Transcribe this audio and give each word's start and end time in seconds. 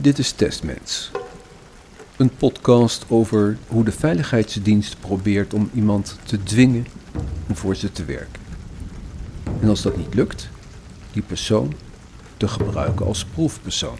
Dit 0.00 0.18
is 0.18 0.32
Testmens. 0.32 1.10
Een 2.16 2.36
podcast 2.36 3.04
over 3.08 3.58
hoe 3.66 3.84
de 3.84 3.92
veiligheidsdienst 3.92 5.00
probeert 5.00 5.54
om 5.54 5.70
iemand 5.74 6.18
te 6.24 6.42
dwingen 6.42 6.86
om 7.48 7.56
voor 7.56 7.76
ze 7.76 7.92
te 7.92 8.04
werken. 8.04 8.42
En 9.60 9.68
als 9.68 9.82
dat 9.82 9.96
niet 9.96 10.14
lukt, 10.14 10.48
die 11.12 11.22
persoon 11.22 11.74
te 12.36 12.48
gebruiken 12.48 13.06
als 13.06 13.24
proefpersoon. 13.24 13.98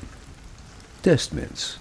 Testmens. 1.01 1.79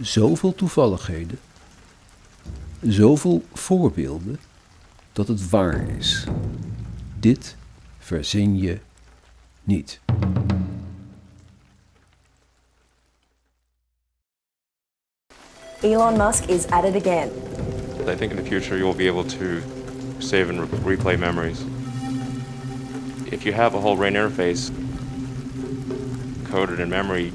Zoveel 0.00 0.54
toevalligheden, 0.54 1.38
zoveel 2.82 3.44
voorbeelden 3.52 4.40
dat 5.12 5.28
het 5.28 5.50
waar 5.50 5.88
is. 5.88 6.24
Dit 7.20 7.56
verzin 7.98 8.58
je 8.58 8.78
niet. 9.64 10.00
Elon 15.82 16.16
Musk 16.16 16.48
is 16.48 16.66
at 16.70 16.84
it 16.84 16.96
again. 16.96 17.30
I 18.08 18.14
think 18.14 18.32
in 18.32 18.36
the 18.36 18.42
future 18.42 18.78
you'll 18.78 18.94
be 18.94 19.06
able 19.06 19.24
to 19.24 19.62
save 20.18 20.48
and 20.48 20.60
re- 20.60 20.96
replay 20.96 21.18
memories. 21.18 21.62
If 23.30 23.44
you 23.44 23.52
have 23.52 23.74
a 23.74 23.80
whole 23.80 23.96
brain 23.96 24.14
interface 24.14 24.70
coded 26.50 26.80
in 26.80 26.88
memory, 26.88 27.32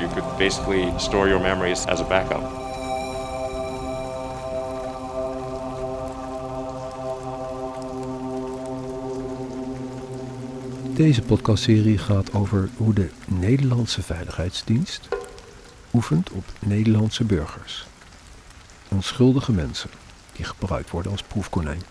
you 0.00 0.08
could 0.08 0.24
basically 0.38 0.92
store 0.98 1.28
your 1.28 1.40
memories 1.40 1.86
as 1.86 2.00
a 2.00 2.04
backup. 2.04 2.59
Deze 11.00 11.22
podcastserie 11.22 11.98
gaat 11.98 12.34
over 12.34 12.68
hoe 12.76 12.94
de 12.94 13.10
Nederlandse 13.26 14.02
Veiligheidsdienst 14.02 15.08
oefent 15.92 16.30
op 16.30 16.44
Nederlandse 16.58 17.24
burgers. 17.24 17.86
Onschuldige 18.88 19.52
mensen 19.52 19.90
die 20.32 20.44
gebruikt 20.44 20.90
worden 20.90 21.12
als 21.12 21.22
proefkonijn. 21.22 21.82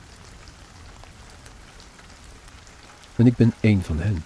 En 3.15 3.25
ik 3.25 3.35
ben 3.35 3.53
één 3.59 3.81
van 3.81 3.99
hen. 3.99 4.23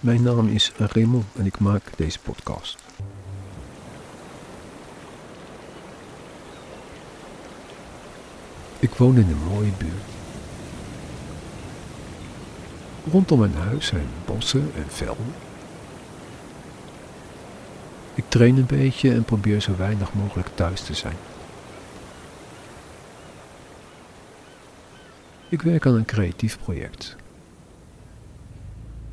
Mijn 0.00 0.22
naam 0.22 0.48
is 0.48 0.72
Raymond 0.76 1.24
en 1.36 1.46
ik 1.46 1.58
maak 1.58 1.96
deze 1.96 2.18
podcast. 2.18 2.78
Ik 8.78 8.90
woon 8.94 9.16
in 9.16 9.28
een 9.28 9.44
mooie 9.44 9.72
buurt. 9.78 10.13
Rondom 13.10 13.38
mijn 13.38 13.54
huis 13.54 13.86
zijn 13.86 14.06
bossen 14.24 14.70
en 14.76 14.86
velden. 14.88 15.34
Ik 18.14 18.24
train 18.28 18.56
een 18.56 18.66
beetje 18.66 19.12
en 19.12 19.24
probeer 19.24 19.60
zo 19.60 19.76
weinig 19.76 20.14
mogelijk 20.14 20.48
thuis 20.54 20.80
te 20.80 20.94
zijn. 20.94 21.16
Ik 25.48 25.62
werk 25.62 25.86
aan 25.86 25.94
een 25.94 26.04
creatief 26.04 26.58
project. 26.58 27.16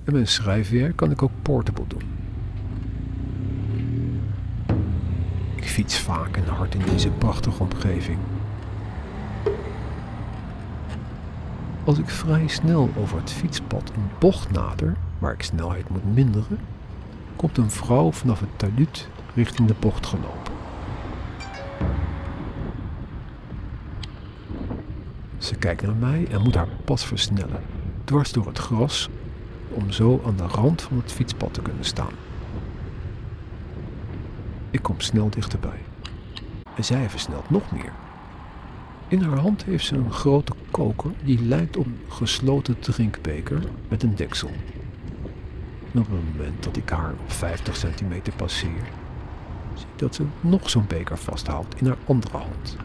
En 0.04 0.14
mijn 0.14 0.28
schrijfwerk 0.28 0.96
kan 0.96 1.12
ik 1.12 1.22
ook 1.22 1.32
portable 1.42 1.88
doen. 1.88 2.04
Ik 5.56 5.70
fiets 5.70 6.00
vaak 6.00 6.38
en 6.38 6.48
hard 6.48 6.76
in 6.76 6.86
deze 6.86 7.10
prachtige 7.10 7.64
omgeving. 7.64 8.18
Als 11.84 11.98
ik 11.98 12.10
vrij 12.10 12.48
snel 12.48 12.90
over 12.98 13.18
het 13.18 13.32
fietspad 13.32 13.92
een 13.96 14.10
bocht 14.20 14.52
nader, 14.52 14.96
waar 15.20 15.34
ik 15.34 15.44
snelheid 15.44 15.90
moet 15.90 16.14
minderen, 16.14 16.60
komt 17.36 17.58
een 17.58 17.72
vrouw 17.72 18.12
vanaf 18.12 18.40
het 18.40 18.50
talud 18.56 19.08
richting 19.36 19.68
de 19.68 19.76
bocht 19.80 20.06
gelopen. 20.06 20.54
Ze 25.38 25.56
kijkt 25.56 25.82
naar 25.82 25.96
mij 25.96 26.28
en 26.32 26.42
moet 26.42 26.56
haar 26.56 26.68
pas 26.86 27.06
versnellen, 27.06 27.62
dwars 28.04 28.32
door 28.32 28.48
het 28.48 28.58
gras, 28.58 29.10
om 29.70 29.92
zo 29.92 30.22
aan 30.26 30.36
de 30.36 30.48
rand 30.48 30.82
van 30.82 30.98
het 30.98 31.12
fietspad 31.12 31.54
te 31.54 31.62
kunnen 31.62 31.86
staan. 31.86 32.14
Ik 34.72 34.82
kom 34.82 35.00
snel 35.00 35.30
dichterbij. 35.30 35.80
En 36.76 36.84
zij 36.84 37.10
versnelt 37.10 37.50
nog 37.50 37.72
meer. 37.72 37.92
In 39.12 39.22
haar 39.22 39.38
hand 39.38 39.64
heeft 39.64 39.86
ze 39.86 39.96
een 39.96 40.12
grote 40.12 40.54
koker 40.72 41.12
die 41.24 41.42
lijkt 41.42 41.78
op 41.78 41.86
een 41.86 42.00
gesloten 42.08 42.80
drinkbeker 42.80 43.64
met 43.88 44.04
een 44.04 44.16
deksel. 44.16 44.52
Op 45.94 45.94
het 45.94 46.10
moment 46.10 46.64
dat 46.64 46.78
ik 46.78 46.90
haar 46.90 47.12
op 47.12 47.32
50 47.32 47.76
centimeter 47.76 48.34
passeer, 48.34 48.84
zie 49.76 49.86
ik 49.94 50.00
dat 50.00 50.16
ze 50.16 50.24
nog 50.42 50.70
zo'n 50.70 50.86
beker 50.88 51.18
vasthoudt 51.18 51.76
in 51.76 51.88
haar 51.88 51.98
andere 52.06 52.38
hand. 52.38 52.78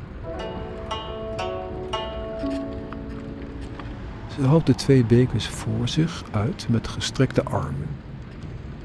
Ze 4.34 4.42
houdt 4.46 4.66
de 4.66 4.74
twee 4.74 5.04
bekers 5.04 5.48
voor 5.48 5.88
zich 5.88 6.24
uit 6.30 6.66
met 6.70 6.88
gestrekte 6.88 7.44
armen. 7.44 7.88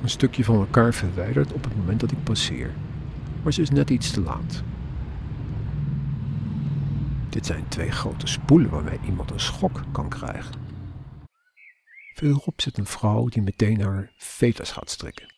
Een 0.02 0.10
stukje 0.10 0.44
van 0.44 0.56
elkaar 0.56 0.94
verwijderd 0.94 1.54
op 1.54 1.64
het 1.64 1.76
moment 1.76 2.00
dat 2.00 2.12
ik 2.12 2.24
passeer, 2.24 2.72
maar 3.44 3.54
ze 3.54 3.62
is 3.62 3.70
net 3.70 3.90
iets 3.90 4.12
te 4.12 4.22
laat. 4.22 4.64
Dit 7.32 7.46
zijn 7.46 7.68
twee 7.68 7.92
grote 7.92 8.28
spoelen 8.28 8.70
waarmee 8.70 9.00
iemand 9.06 9.32
een 9.32 9.40
schok 9.40 9.84
kan 9.92 10.10
krijgen. 10.10 10.54
Verderop 12.14 12.62
zit 12.62 12.78
een 12.78 12.86
vrouw 12.86 13.28
die 13.28 13.42
meteen 13.42 13.82
haar 13.82 14.14
veters 14.18 14.72
gaat 14.72 14.90
strikken. 14.90 15.34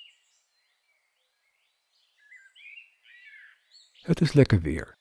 Het 4.02 4.22
is 4.22 4.34
lekker 4.34 4.62
weer. 4.62 4.98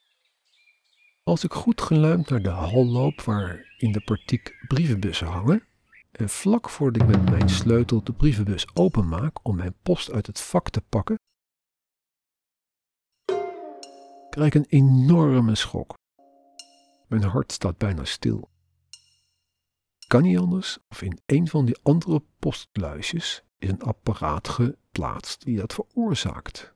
Als 1.23 1.45
ik 1.45 1.53
goed 1.53 1.81
geluimd 1.81 2.29
naar 2.29 2.43
de 2.43 2.49
hal 2.49 2.87
loop 2.87 3.21
waar 3.21 3.75
in 3.79 3.93
de 3.93 4.01
partiek 4.01 4.65
brievenbussen 4.69 5.27
hangen 5.27 5.67
en 6.11 6.29
vlak 6.29 6.69
voordat 6.69 7.03
ik 7.03 7.09
met 7.09 7.31
mijn 7.31 7.49
sleutel 7.49 8.03
de 8.03 8.13
brievenbus 8.13 8.67
openmaak 8.75 9.47
om 9.47 9.57
mijn 9.57 9.75
post 9.83 10.11
uit 10.11 10.27
het 10.27 10.41
vak 10.41 10.71
te 10.71 10.81
pakken, 10.81 11.17
krijg 14.31 14.55
ik 14.55 14.55
een 14.55 14.67
enorme 14.69 15.55
schok. 15.55 16.01
Mijn 17.12 17.25
hart 17.25 17.53
staat 17.53 17.78
bijna 17.78 18.05
stil. 18.05 18.50
Kan 20.06 20.23
niet 20.23 20.39
anders 20.39 20.78
of 20.89 21.03
in 21.03 21.21
een 21.27 21.49
van 21.49 21.65
die 21.65 21.78
andere 21.83 22.23
postluisjes 22.39 23.43
is 23.59 23.69
een 23.69 23.83
apparaat 23.83 24.49
geplaatst 24.49 25.45
die 25.45 25.56
dat 25.56 25.75
veroorzaakt. 25.75 26.75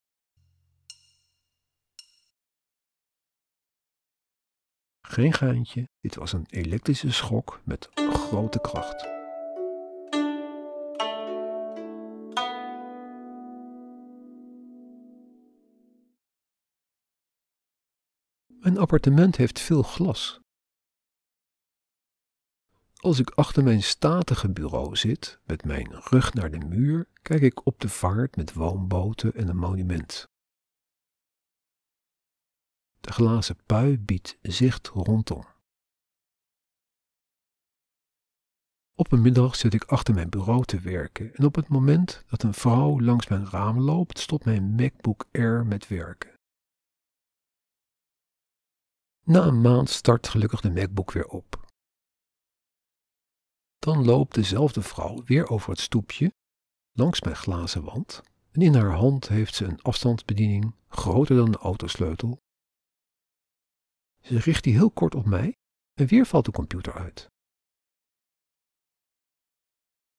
Geen 5.00 5.32
geintje, 5.32 5.88
dit 6.00 6.14
was 6.14 6.32
een 6.32 6.46
elektrische 6.48 7.12
schok 7.12 7.60
met 7.64 7.88
grote 7.94 8.60
kracht. 8.60 9.15
Mijn 18.60 18.78
appartement 18.78 19.36
heeft 19.36 19.60
veel 19.60 19.82
glas. 19.82 20.40
Als 22.96 23.18
ik 23.18 23.30
achter 23.30 23.62
mijn 23.62 23.82
statige 23.82 24.52
bureau 24.52 24.96
zit, 24.96 25.40
met 25.44 25.64
mijn 25.64 25.90
rug 25.92 26.34
naar 26.34 26.50
de 26.50 26.58
muur, 26.58 27.08
kijk 27.22 27.42
ik 27.42 27.66
op 27.66 27.80
de 27.80 27.88
vaart 27.88 28.36
met 28.36 28.52
woonboten 28.52 29.34
en 29.34 29.48
een 29.48 29.56
monument. 29.56 30.28
De 33.00 33.12
glazen 33.12 33.56
pui 33.66 33.98
biedt 33.98 34.38
zicht 34.42 34.88
rondom. 34.88 35.44
Op 38.94 39.12
een 39.12 39.22
middag 39.22 39.56
zit 39.56 39.74
ik 39.74 39.84
achter 39.84 40.14
mijn 40.14 40.30
bureau 40.30 40.64
te 40.64 40.80
werken 40.80 41.34
en 41.34 41.44
op 41.44 41.54
het 41.54 41.68
moment 41.68 42.24
dat 42.28 42.42
een 42.42 42.54
vrouw 42.54 43.00
langs 43.00 43.28
mijn 43.28 43.50
raam 43.50 43.80
loopt, 43.80 44.18
stopt 44.18 44.44
mijn 44.44 44.74
MacBook 44.74 45.28
Air 45.32 45.66
met 45.66 45.88
werken. 45.88 46.35
Na 49.28 49.46
een 49.46 49.60
maand 49.60 49.90
start 49.90 50.28
gelukkig 50.28 50.60
de 50.60 50.70
MacBook 50.70 51.12
weer 51.12 51.26
op. 51.26 51.66
Dan 53.78 54.04
loopt 54.04 54.34
dezelfde 54.34 54.82
vrouw 54.82 55.22
weer 55.24 55.48
over 55.48 55.70
het 55.70 55.80
stoepje, 55.80 56.32
langs 56.92 57.20
mijn 57.20 57.36
glazen 57.36 57.84
wand, 57.84 58.22
en 58.50 58.62
in 58.62 58.74
haar 58.74 58.92
hand 58.92 59.28
heeft 59.28 59.54
ze 59.54 59.64
een 59.64 59.82
afstandsbediening 59.82 60.74
groter 60.88 61.36
dan 61.36 61.50
de 61.50 61.58
autosleutel. 61.58 62.38
Ze 64.22 64.38
richt 64.38 64.64
die 64.64 64.74
heel 64.74 64.90
kort 64.90 65.14
op 65.14 65.24
mij 65.24 65.56
en 65.94 66.06
weer 66.06 66.26
valt 66.26 66.44
de 66.44 66.52
computer 66.52 66.92
uit. 66.92 67.28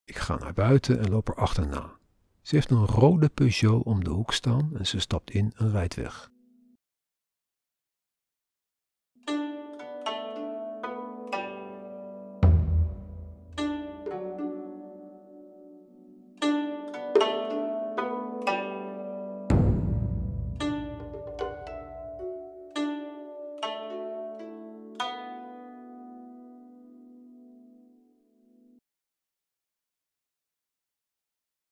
Ik 0.04 0.16
ga 0.16 0.36
naar 0.36 0.54
buiten 0.54 1.00
en 1.00 1.10
loop 1.10 1.28
er 1.28 1.36
achterna. 1.36 2.00
Ze 2.42 2.56
heeft 2.56 2.70
een 2.70 2.86
rode 2.86 3.30
Peugeot 3.30 3.86
om 3.86 4.04
de 4.04 4.10
hoek 4.10 4.34
staan 4.34 4.78
en 4.78 4.88
ze 4.88 5.00
stapt 5.00 5.32
in 5.32 5.54
en 5.56 5.72
rijdt 5.72 5.96
weg. 5.96 6.36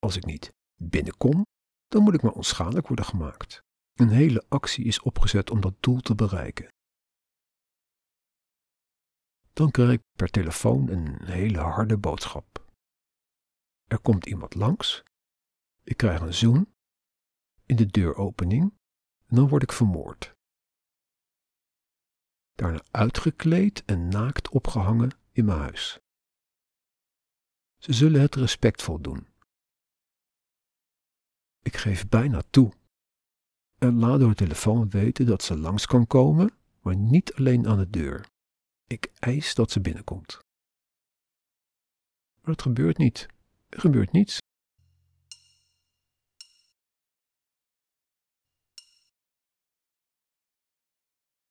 Als 0.05 0.15
ik 0.15 0.25
niet 0.25 0.53
binnenkom, 0.75 1.45
dan 1.87 2.03
moet 2.03 2.13
ik 2.13 2.21
maar 2.21 2.31
onschadelijk 2.31 2.87
worden 2.87 3.05
gemaakt. 3.05 3.63
Een 3.93 4.09
hele 4.09 4.45
actie 4.47 4.85
is 4.85 5.01
opgezet 5.01 5.49
om 5.49 5.61
dat 5.61 5.73
doel 5.79 5.99
te 5.99 6.15
bereiken. 6.15 6.67
Dan 9.53 9.71
krijg 9.71 9.91
ik 9.91 10.01
per 10.17 10.29
telefoon 10.29 10.89
een 10.89 11.25
hele 11.25 11.59
harde 11.59 11.97
boodschap. 11.97 12.73
Er 13.87 13.99
komt 13.99 14.25
iemand 14.25 14.55
langs, 14.55 15.03
ik 15.83 15.97
krijg 15.97 16.21
een 16.21 16.33
zoen, 16.33 16.73
in 17.65 17.75
de 17.75 17.85
deuropening 17.85 18.77
en 19.25 19.35
dan 19.35 19.47
word 19.47 19.63
ik 19.63 19.71
vermoord. 19.71 20.33
Daarna 22.55 22.83
uitgekleed 22.91 23.85
en 23.85 24.07
naakt 24.07 24.49
opgehangen 24.49 25.17
in 25.31 25.45
mijn 25.45 25.59
huis. 25.59 25.99
Ze 27.77 27.93
zullen 27.93 28.21
het 28.21 28.35
respectvol 28.35 29.01
doen. 29.01 29.33
Ik 31.65 31.77
geef 31.77 32.07
bijna 32.09 32.41
toe 32.49 32.73
en 33.77 33.99
laat 33.99 34.19
door 34.19 34.33
telefoon 34.33 34.89
weten 34.89 35.25
dat 35.25 35.43
ze 35.43 35.57
langs 35.57 35.85
kan 35.85 36.07
komen, 36.07 36.57
maar 36.81 36.95
niet 36.95 37.33
alleen 37.33 37.67
aan 37.67 37.77
de 37.77 37.89
deur. 37.89 38.25
Ik 38.87 39.11
eis 39.19 39.55
dat 39.55 39.71
ze 39.71 39.81
binnenkomt. 39.81 40.39
Maar 42.41 42.51
het 42.51 42.61
gebeurt 42.61 42.97
niet. 42.97 43.27
Er 43.69 43.79
gebeurt 43.79 44.11
niets. 44.11 44.37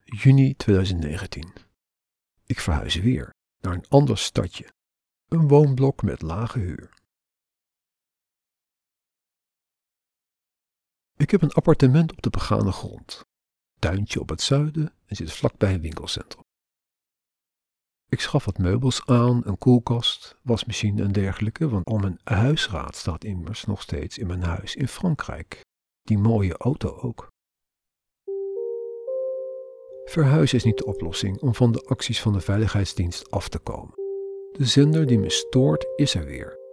Juni 0.04 0.54
2019. 0.56 1.52
Ik 2.46 2.60
verhuis 2.60 2.94
weer 2.94 3.30
naar 3.60 3.74
een 3.74 3.88
ander 3.88 4.18
stadje. 4.18 4.72
Een 5.26 5.48
woonblok 5.48 6.02
met 6.02 6.22
lage 6.22 6.58
huur. 6.58 7.03
Ik 11.16 11.30
heb 11.30 11.42
een 11.42 11.52
appartement 11.52 12.12
op 12.12 12.22
de 12.22 12.30
begane 12.30 12.72
grond, 12.72 13.20
tuintje 13.78 14.20
op 14.20 14.28
het 14.28 14.40
zuiden 14.40 14.92
en 15.06 15.16
zit 15.16 15.32
vlakbij 15.32 15.74
een 15.74 15.80
winkelcentrum. 15.80 16.42
Ik 18.08 18.20
schaf 18.20 18.44
wat 18.44 18.58
meubels 18.58 19.06
aan, 19.06 19.40
een 19.44 19.58
koelkast, 19.58 20.36
wasmachine 20.42 21.02
en 21.02 21.12
dergelijke, 21.12 21.68
want 21.68 21.86
al 21.86 21.98
mijn 21.98 22.20
huisraad 22.24 22.96
staat 22.96 23.24
immers 23.24 23.64
nog 23.64 23.82
steeds 23.82 24.18
in 24.18 24.26
mijn 24.26 24.42
huis 24.42 24.74
in 24.74 24.88
Frankrijk. 24.88 25.60
Die 26.02 26.18
mooie 26.18 26.56
auto 26.56 26.96
ook. 26.96 27.28
Verhuizen 30.04 30.58
is 30.58 30.64
niet 30.64 30.78
de 30.78 30.84
oplossing 30.84 31.40
om 31.40 31.54
van 31.54 31.72
de 31.72 31.80
acties 31.80 32.20
van 32.20 32.32
de 32.32 32.40
Veiligheidsdienst 32.40 33.30
af 33.30 33.48
te 33.48 33.58
komen. 33.58 33.94
De 34.52 34.64
zender 34.64 35.06
die 35.06 35.18
me 35.18 35.30
stoort 35.30 35.86
is 35.96 36.14
er 36.14 36.24
weer. 36.24 36.63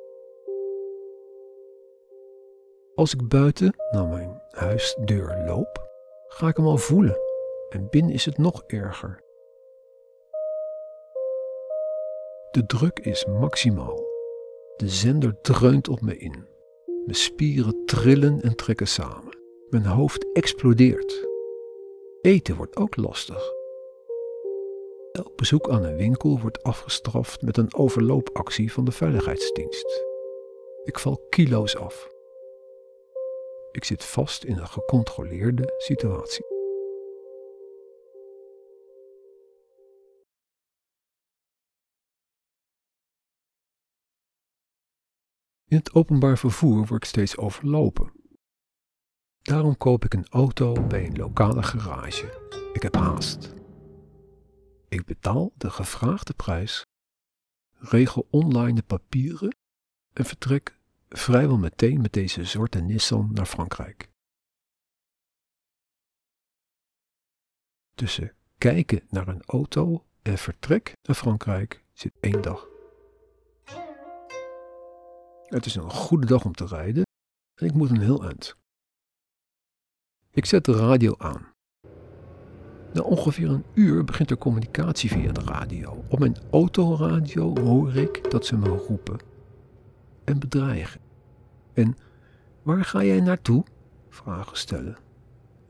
Als 2.95 3.13
ik 3.13 3.27
buiten 3.27 3.75
naar 3.91 4.07
mijn 4.07 4.41
huisdeur 4.49 5.43
loop, 5.45 5.89
ga 6.27 6.47
ik 6.47 6.57
hem 6.57 6.65
al 6.65 6.77
voelen 6.77 7.17
en 7.69 7.87
binnen 7.89 8.13
is 8.13 8.25
het 8.25 8.37
nog 8.37 8.63
erger. 8.67 9.23
De 12.51 12.65
druk 12.65 12.99
is 12.99 13.25
maximaal. 13.25 14.03
De 14.77 14.89
zender 14.89 15.41
dreunt 15.41 15.87
op 15.87 16.01
me 16.01 16.17
in. 16.17 16.47
Mijn 16.85 17.17
spieren 17.17 17.85
trillen 17.85 18.41
en 18.41 18.55
trekken 18.55 18.87
samen. 18.87 19.37
Mijn 19.69 19.85
hoofd 19.85 20.25
explodeert. 20.33 21.27
Eten 22.21 22.55
wordt 22.55 22.77
ook 22.77 22.95
lastig. 22.95 23.53
Elk 25.11 25.35
bezoek 25.35 25.69
aan 25.69 25.83
een 25.83 25.97
winkel 25.97 26.39
wordt 26.39 26.63
afgestraft 26.63 27.41
met 27.41 27.57
een 27.57 27.73
overloopactie 27.73 28.73
van 28.73 28.85
de 28.85 28.91
veiligheidsdienst. 28.91 30.03
Ik 30.83 30.99
val 30.99 31.25
kilo's 31.29 31.75
af. 31.75 32.09
Ik 33.71 33.83
zit 33.83 34.05
vast 34.05 34.43
in 34.43 34.57
een 34.57 34.67
gecontroleerde 34.67 35.73
situatie. 35.77 36.45
In 45.65 45.77
het 45.77 45.93
openbaar 45.93 46.37
vervoer 46.37 46.77
word 46.87 47.03
ik 47.03 47.09
steeds 47.09 47.37
overlopen. 47.37 48.11
Daarom 49.41 49.77
koop 49.77 50.05
ik 50.05 50.13
een 50.13 50.27
auto 50.27 50.73
bij 50.87 51.05
een 51.05 51.17
lokale 51.17 51.63
garage. 51.63 52.49
Ik 52.73 52.81
heb 52.81 52.95
haast. 52.95 53.53
Ik 54.89 55.05
betaal 55.05 55.51
de 55.57 55.69
gevraagde 55.69 56.33
prijs, 56.33 56.85
regel 57.73 58.27
online 58.29 58.73
de 58.73 58.83
papieren 58.83 59.55
en 60.13 60.25
vertrek 60.25 60.79
vrijwel 61.11 61.57
meteen 61.57 62.01
met 62.01 62.13
deze 62.13 62.43
zwarte 62.43 62.79
Nissan 62.79 63.29
naar 63.33 63.45
Frankrijk. 63.45 64.09
Tussen 67.95 68.35
kijken 68.57 69.01
naar 69.09 69.27
een 69.27 69.43
auto 69.45 70.05
en 70.21 70.37
vertrek 70.37 70.93
naar 71.03 71.15
Frankrijk 71.15 71.83
zit 71.93 72.13
één 72.19 72.41
dag. 72.41 72.67
Het 75.43 75.65
is 75.65 75.75
een 75.75 75.91
goede 75.91 76.27
dag 76.27 76.45
om 76.45 76.53
te 76.53 76.65
rijden 76.65 77.03
en 77.55 77.65
ik 77.65 77.73
moet 77.73 77.89
een 77.89 78.01
heel 78.01 78.23
eind. 78.23 78.55
Ik 80.31 80.45
zet 80.45 80.65
de 80.65 80.73
radio 80.73 81.15
aan. 81.17 81.53
Na 82.93 83.01
ongeveer 83.01 83.49
een 83.49 83.65
uur 83.73 84.03
begint 84.03 84.29
er 84.31 84.37
communicatie 84.37 85.09
via 85.09 85.31
de 85.31 85.41
radio. 85.41 86.03
Op 86.09 86.19
mijn 86.19 86.37
autoradio 86.51 87.59
hoor 87.59 87.95
ik 87.95 88.31
dat 88.31 88.45
ze 88.45 88.57
me 88.57 88.69
roepen 88.69 89.19
en 90.23 90.39
bedreigen. 90.39 91.00
En 91.73 91.97
waar 92.61 92.85
ga 92.85 93.03
jij 93.03 93.19
naartoe? 93.19 93.63
Vragen 94.09 94.57
stellen. 94.57 94.97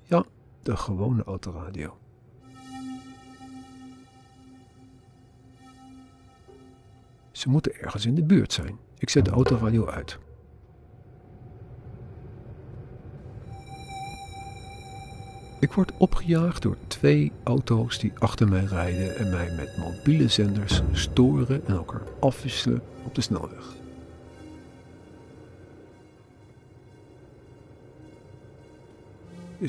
Ja, 0.04 0.26
de 0.62 0.78
gewone 0.78 1.24
autoradio. 1.24 1.98
Ze 7.32 7.50
moeten 7.50 7.76
ergens 7.76 8.06
in 8.06 8.16
de 8.16 8.24
buurt 8.24 8.54
zijn. 8.54 8.78
Ik 8.98 9.10
zet 9.10 9.26
de 9.26 9.32
autoradio 9.32 9.88
uit. 9.88 10.20
Ik 15.60 15.74
word 15.74 15.92
opgejaagd 15.98 16.62
door 16.62 16.78
twee 16.88 17.32
auto's 17.44 18.00
die 18.00 18.14
achter 18.18 18.48
mij 18.48 18.64
rijden 18.64 19.18
en 19.18 19.30
mij 19.30 19.54
met 19.56 19.78
mobiele 19.78 20.28
zenders 20.28 20.82
storen 20.92 21.66
en 21.66 21.76
elkaar 21.76 22.04
afwisselen 22.20 22.82
op 23.06 23.16
de 23.16 23.22
snelweg. 23.22 23.81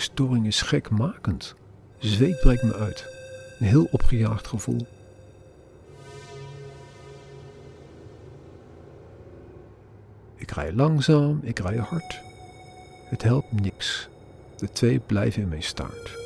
Storing 0.00 0.46
is 0.46 0.62
gekmakend. 0.62 1.54
Zweet 1.98 2.40
breekt 2.40 2.62
me 2.62 2.74
uit. 2.74 3.06
Een 3.58 3.66
heel 3.66 3.88
opgejaagd 3.90 4.46
gevoel. 4.46 4.86
Ik 10.34 10.50
rij 10.50 10.72
langzaam, 10.72 11.40
ik 11.42 11.58
rij 11.58 11.76
hard. 11.76 12.20
Het 13.04 13.22
helpt 13.22 13.60
niks. 13.60 14.08
De 14.56 14.72
twee 14.72 14.98
blijven 14.98 15.42
in 15.42 15.48
mijn 15.48 15.62
staart. 15.62 16.16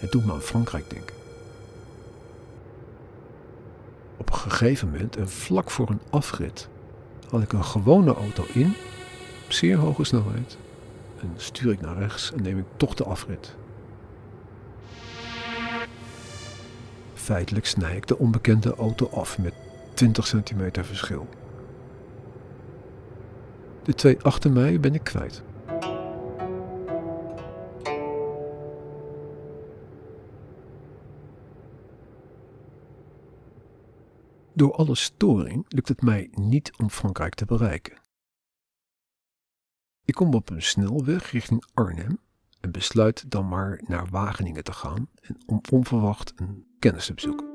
Het 0.00 0.12
doet 0.12 0.24
me 0.24 0.32
aan 0.32 0.40
Frankrijk 0.40 0.90
denken. 0.90 1.16
Op 4.16 4.30
een 4.30 4.38
gegeven 4.38 4.90
moment, 4.90 5.16
en 5.16 5.30
vlak 5.30 5.70
voor 5.70 5.90
een 5.90 6.00
afrit, 6.10 6.68
had 7.28 7.42
ik 7.42 7.52
een 7.52 7.64
gewone 7.64 8.14
auto 8.14 8.44
in, 8.52 8.74
op 9.44 9.52
zeer 9.52 9.76
hoge 9.76 10.04
snelheid, 10.04 10.56
en 11.22 11.32
stuur 11.36 11.72
ik 11.72 11.80
naar 11.80 11.98
rechts 11.98 12.32
en 12.32 12.42
neem 12.42 12.58
ik 12.58 12.64
toch 12.76 12.94
de 12.94 13.04
afrit. 13.04 13.56
Feitelijk 17.14 17.66
snij 17.66 17.96
ik 17.96 18.06
de 18.06 18.18
onbekende 18.18 18.74
auto 18.74 19.08
af 19.08 19.38
met 19.38 19.54
20 19.94 20.26
centimeter 20.26 20.84
verschil. 20.84 21.28
De 23.82 23.94
twee 23.94 24.22
achter 24.22 24.50
mij 24.50 24.80
ben 24.80 24.94
ik 24.94 25.04
kwijt. 25.04 25.42
Door 34.52 34.74
alle 34.74 34.94
storing 34.94 35.64
lukt 35.68 35.88
het 35.88 36.02
mij 36.02 36.28
niet 36.32 36.72
om 36.78 36.90
Frankrijk 36.90 37.34
te 37.34 37.44
bereiken. 37.44 38.01
Ik 40.04 40.14
kom 40.14 40.34
op 40.34 40.50
een 40.50 40.62
snelweg 40.62 41.30
richting 41.30 41.64
Arnhem 41.74 42.20
en 42.60 42.72
besluit 42.72 43.30
dan 43.30 43.48
maar 43.48 43.82
naar 43.86 44.08
Wageningen 44.08 44.64
te 44.64 44.72
gaan 44.72 45.10
en 45.20 45.42
om 45.46 45.60
onverwacht 45.70 46.32
een 46.36 46.66
kennis 46.78 47.06
te 47.06 47.14
bezoeken. 47.14 47.50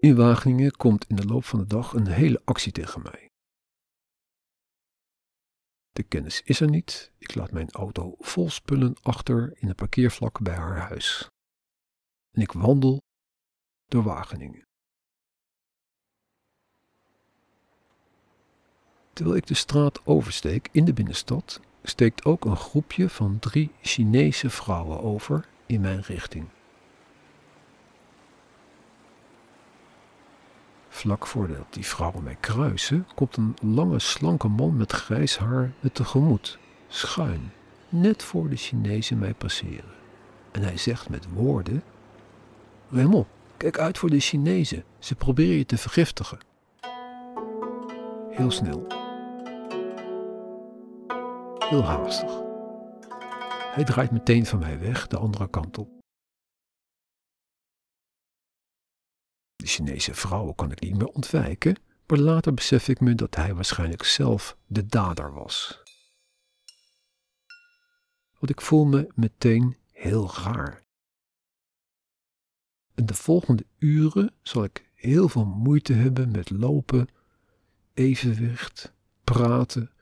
In 0.00 0.16
Wageningen 0.16 0.76
komt 0.76 1.04
in 1.06 1.16
de 1.16 1.26
loop 1.26 1.44
van 1.44 1.58
de 1.58 1.66
dag 1.66 1.92
een 1.92 2.06
hele 2.06 2.42
actie 2.44 2.72
tegen 2.72 3.02
mij. 3.02 3.30
De 5.92 6.02
kennis 6.02 6.42
is 6.42 6.60
er 6.60 6.70
niet. 6.70 7.12
Ik 7.18 7.34
laat 7.34 7.50
mijn 7.50 7.70
auto 7.70 8.14
vol 8.18 8.50
spullen 8.50 8.96
achter 9.02 9.56
in 9.58 9.68
een 9.68 9.74
parkeervlak 9.74 10.42
bij 10.42 10.54
haar 10.54 10.78
huis. 10.78 11.28
En 12.30 12.42
ik 12.42 12.52
wandel 12.52 13.02
door 13.84 14.02
Wageningen. 14.02 14.65
Terwijl 19.16 19.36
ik 19.36 19.46
de 19.46 19.54
straat 19.54 20.00
oversteek 20.04 20.68
in 20.72 20.84
de 20.84 20.92
binnenstad, 20.92 21.60
steekt 21.82 22.24
ook 22.24 22.44
een 22.44 22.56
groepje 22.56 23.08
van 23.08 23.38
drie 23.38 23.70
Chinese 23.82 24.50
vrouwen 24.50 25.02
over 25.02 25.44
in 25.66 25.80
mijn 25.80 26.00
richting. 26.00 26.46
Vlak 30.88 31.26
voordat 31.26 31.66
die 31.70 31.86
vrouwen 31.86 32.22
mij 32.22 32.36
kruisen, 32.40 33.06
komt 33.14 33.36
een 33.36 33.56
lange, 33.60 33.98
slanke 33.98 34.48
man 34.48 34.76
met 34.76 34.92
grijs 34.92 35.38
haar 35.38 35.72
me 35.80 35.92
tegemoet, 35.92 36.58
schuin, 36.88 37.52
net 37.88 38.22
voor 38.22 38.48
de 38.48 38.56
Chinezen 38.56 39.18
mij 39.18 39.34
passeren. 39.34 39.94
En 40.50 40.62
hij 40.62 40.76
zegt 40.76 41.08
met 41.08 41.26
woorden: 41.32 41.82
Raymond, 42.90 43.26
kijk 43.56 43.78
uit 43.78 43.98
voor 43.98 44.10
de 44.10 44.20
Chinezen, 44.20 44.84
ze 44.98 45.14
proberen 45.14 45.56
je 45.56 45.66
te 45.66 45.78
vergiftigen. 45.78 46.38
Heel 48.30 48.50
snel. 48.50 48.95
Heel 51.68 51.84
haastig. 51.84 52.30
Hij 53.74 53.84
draait 53.84 54.10
meteen 54.10 54.46
van 54.46 54.58
mij 54.58 54.78
weg 54.78 55.06
de 55.06 55.16
andere 55.16 55.50
kant 55.50 55.78
op. 55.78 55.88
De 59.56 59.66
Chinese 59.66 60.14
vrouwen 60.14 60.54
kan 60.54 60.72
ik 60.72 60.80
niet 60.80 60.96
meer 60.96 61.06
ontwijken, 61.06 61.76
maar 62.06 62.18
later 62.18 62.54
besef 62.54 62.88
ik 62.88 63.00
me 63.00 63.14
dat 63.14 63.34
hij 63.34 63.54
waarschijnlijk 63.54 64.02
zelf 64.02 64.56
de 64.66 64.86
dader 64.86 65.32
was. 65.32 65.82
Want 68.38 68.50
ik 68.50 68.60
voel 68.60 68.84
me 68.84 69.12
meteen 69.14 69.76
heel 69.92 70.30
raar. 70.34 70.82
En 72.94 73.06
de 73.06 73.14
volgende 73.14 73.66
uren 73.78 74.34
zal 74.42 74.64
ik 74.64 74.90
heel 74.94 75.28
veel 75.28 75.44
moeite 75.44 75.92
hebben 75.92 76.30
met 76.30 76.50
lopen, 76.50 77.08
evenwicht, 77.94 78.92
praten. 79.24 79.95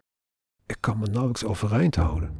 Ik 0.66 0.76
kan 0.80 0.98
me 0.98 1.06
nauwelijks 1.06 1.44
overeind 1.44 1.96
houden. 1.96 2.36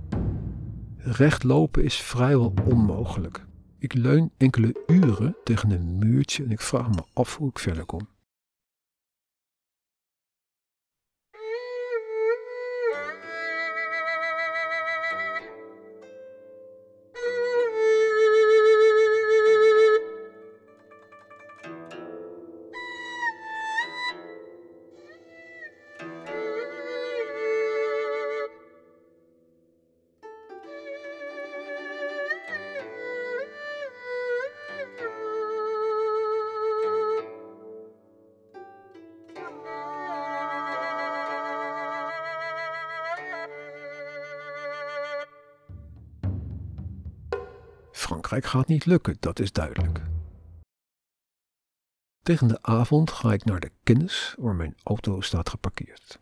Recht 0.97 1.43
lopen 1.43 1.85
is 1.85 1.97
vrijwel 1.97 2.55
onmogelijk. 2.65 3.47
Ik 3.79 3.95
leun 3.95 4.31
enkele 4.37 4.83
uren 4.87 5.37
tegen 5.45 5.71
een 5.71 5.99
muurtje 5.99 6.45
en 6.45 6.51
ik 6.51 6.61
vraag 6.61 6.89
me 6.89 7.03
af 7.13 7.37
hoe 7.37 7.49
ik 7.49 7.59
verder 7.59 7.85
kom. 7.85 8.09
Frankrijk 48.35 48.55
gaat 48.55 48.75
niet 48.75 48.87
lukken, 48.87 49.17
dat 49.21 49.39
is 49.39 49.53
duidelijk. 49.53 50.01
Tegen 52.23 52.49
de 52.49 52.63
avond 52.63 53.11
ga 53.11 53.33
ik 53.33 53.45
naar 53.45 53.61
de 53.61 53.71
kennis 53.83 54.35
waar 54.39 54.55
mijn 54.55 54.77
auto 54.83 55.21
staat 55.21 55.49
geparkeerd. 55.49 56.19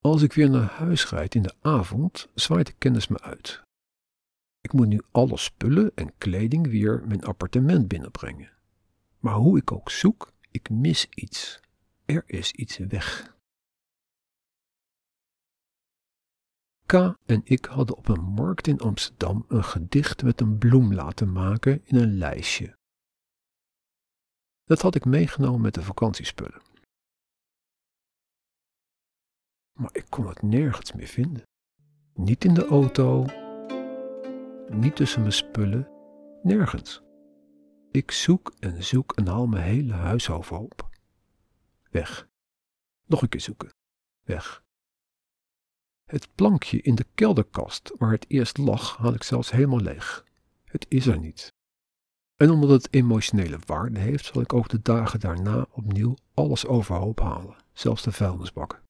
Als 0.00 0.22
ik 0.22 0.32
weer 0.32 0.50
naar 0.50 0.70
huis 0.70 1.08
rijd 1.08 1.34
in 1.34 1.42
de 1.42 1.54
avond, 1.60 2.28
zwaait 2.34 2.66
de 2.66 2.72
kennis 2.72 3.08
me 3.08 3.20
uit. 3.20 3.62
Ik 4.60 4.72
moet 4.72 4.88
nu 4.88 5.02
alle 5.10 5.36
spullen 5.36 5.92
en 5.94 6.18
kleding 6.18 6.66
weer 6.66 7.04
mijn 7.06 7.24
appartement 7.24 7.88
binnenbrengen. 7.88 8.52
Maar 9.18 9.34
hoe 9.34 9.58
ik 9.58 9.72
ook 9.72 9.90
zoek, 9.90 10.32
ik 10.50 10.70
mis 10.70 11.06
iets. 11.10 11.60
Er 12.04 12.22
is 12.26 12.52
iets 12.52 12.76
weg. 12.76 13.36
K 16.88 17.16
en 17.26 17.40
ik 17.44 17.64
hadden 17.64 17.96
op 17.96 18.08
een 18.08 18.22
markt 18.22 18.66
in 18.66 18.78
Amsterdam 18.78 19.44
een 19.48 19.64
gedicht 19.64 20.22
met 20.22 20.40
een 20.40 20.58
bloem 20.58 20.94
laten 20.94 21.32
maken 21.32 21.80
in 21.84 21.96
een 21.96 22.18
lijstje. 22.18 22.76
Dat 24.64 24.80
had 24.80 24.94
ik 24.94 25.04
meegenomen 25.04 25.60
met 25.60 25.74
de 25.74 25.82
vakantiespullen. 25.82 26.62
Maar 29.72 29.90
ik 29.92 30.06
kon 30.08 30.28
het 30.28 30.42
nergens 30.42 30.92
meer 30.92 31.06
vinden. 31.06 31.42
Niet 32.14 32.44
in 32.44 32.54
de 32.54 32.66
auto, 32.66 33.24
niet 34.68 34.96
tussen 34.96 35.20
mijn 35.20 35.32
spullen, 35.32 35.88
nergens. 36.42 37.02
Ik 37.90 38.10
zoek 38.10 38.54
en 38.58 38.82
zoek 38.84 39.12
en 39.12 39.26
haal 39.26 39.46
mijn 39.46 39.64
hele 39.64 39.92
huis 39.92 40.30
overhoop. 40.30 40.88
Weg. 41.90 42.28
Nog 43.06 43.22
een 43.22 43.28
keer 43.28 43.40
zoeken. 43.40 43.72
Weg. 44.24 44.66
Het 46.08 46.34
plankje 46.34 46.80
in 46.80 46.94
de 46.94 47.06
kelderkast 47.14 47.92
waar 47.98 48.10
het 48.10 48.24
eerst 48.28 48.58
lag, 48.58 48.96
had 48.96 49.14
ik 49.14 49.22
zelfs 49.22 49.50
helemaal 49.50 49.80
leeg. 49.80 50.24
Het 50.64 50.86
is 50.88 51.06
er 51.06 51.18
niet. 51.18 51.52
En 52.36 52.50
omdat 52.50 52.70
het 52.70 52.94
emotionele 52.94 53.58
waarde 53.66 53.98
heeft, 53.98 54.24
zal 54.24 54.42
ik 54.42 54.52
ook 54.52 54.68
de 54.68 54.82
dagen 54.82 55.20
daarna 55.20 55.66
opnieuw 55.70 56.16
alles 56.34 56.66
overhoop 56.66 57.20
halen, 57.20 57.56
zelfs 57.72 58.02
de 58.02 58.12
vuilnisbak. 58.12 58.82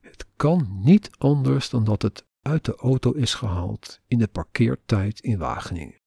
Het 0.00 0.26
kan 0.36 0.80
niet 0.82 1.10
anders 1.18 1.70
dan 1.70 1.84
dat 1.84 2.02
het 2.02 2.24
uit 2.40 2.64
de 2.64 2.76
auto 2.76 3.12
is 3.12 3.34
gehaald 3.34 4.00
in 4.06 4.18
de 4.18 4.28
parkeertijd 4.28 5.20
in 5.20 5.38
Wageningen. 5.38 6.00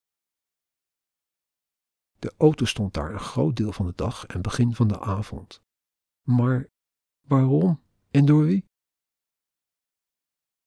De 2.20 2.34
auto 2.38 2.66
stond 2.66 2.94
daar 2.94 3.14
een 3.14 3.20
groot 3.20 3.56
deel 3.56 3.72
van 3.72 3.86
de 3.86 3.94
dag 3.96 4.26
en 4.26 4.42
begin 4.42 4.76
van 4.76 4.88
de 4.88 5.00
avond. 5.00 5.62
Maar 6.28 6.74
Waarom 7.28 7.82
en 8.12 8.26
door 8.26 8.46
wie? 8.46 8.66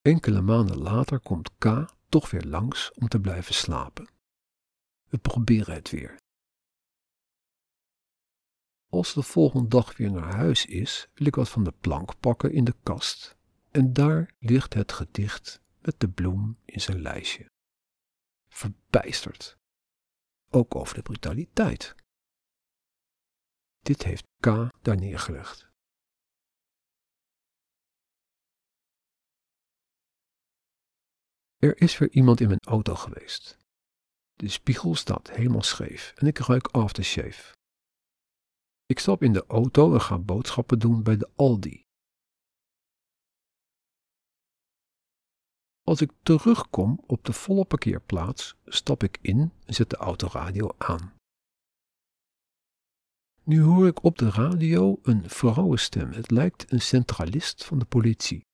Enkele 0.00 0.40
maanden 0.40 0.78
later 0.78 1.20
komt 1.20 1.56
K 1.58 1.94
toch 2.08 2.30
weer 2.30 2.44
langs 2.44 2.92
om 2.92 3.08
te 3.08 3.20
blijven 3.20 3.54
slapen. 3.54 4.08
We 5.08 5.18
proberen 5.18 5.74
het 5.74 5.90
weer. 5.90 6.18
Als 8.90 9.14
de 9.14 9.22
volgende 9.22 9.68
dag 9.68 9.96
weer 9.96 10.10
naar 10.10 10.34
huis 10.34 10.66
is, 10.66 11.08
wil 11.14 11.26
ik 11.26 11.34
wat 11.34 11.48
van 11.48 11.64
de 11.64 11.72
plank 11.72 12.20
pakken 12.20 12.52
in 12.52 12.64
de 12.64 12.74
kast. 12.82 13.36
En 13.70 13.92
daar 13.92 14.34
ligt 14.38 14.74
het 14.74 14.92
gedicht 14.92 15.60
met 15.80 16.00
de 16.00 16.08
bloem 16.08 16.58
in 16.64 16.80
zijn 16.80 17.00
lijstje. 17.00 17.50
Verbijsterd. 18.48 19.56
Ook 20.50 20.74
over 20.74 20.94
de 20.94 21.02
brutaliteit. 21.02 21.94
Dit 23.78 24.02
heeft 24.02 24.26
K 24.40 24.46
daar 24.82 24.96
neergelegd. 24.96 25.67
Er 31.58 31.80
is 31.80 31.98
weer 31.98 32.10
iemand 32.10 32.40
in 32.40 32.48
mijn 32.48 32.60
auto 32.60 32.94
geweest. 32.94 33.58
De 34.34 34.48
spiegel 34.48 34.94
staat 34.94 35.30
helemaal 35.30 35.62
scheef 35.62 36.12
en 36.16 36.26
ik 36.26 36.38
ruik 36.38 36.66
aftershave. 36.66 37.56
Ik 38.86 38.98
stap 38.98 39.22
in 39.22 39.32
de 39.32 39.44
auto 39.46 39.92
en 39.94 40.00
ga 40.00 40.18
boodschappen 40.18 40.78
doen 40.78 41.02
bij 41.02 41.16
de 41.16 41.30
Aldi. 41.36 41.82
Als 45.82 46.00
ik 46.00 46.12
terugkom 46.22 47.00
op 47.06 47.24
de 47.24 47.32
volle 47.32 47.64
parkeerplaats, 47.64 48.56
stap 48.64 49.02
ik 49.02 49.18
in 49.20 49.52
en 49.64 49.74
zet 49.74 49.90
de 49.90 49.96
autoradio 49.96 50.74
aan. 50.78 51.16
Nu 53.42 53.60
hoor 53.60 53.86
ik 53.86 54.02
op 54.04 54.18
de 54.18 54.30
radio 54.30 54.98
een 55.02 55.30
vrouwenstem. 55.30 56.12
Het 56.12 56.30
lijkt 56.30 56.72
een 56.72 56.80
centralist 56.80 57.64
van 57.64 57.78
de 57.78 57.84
politie. 57.84 58.47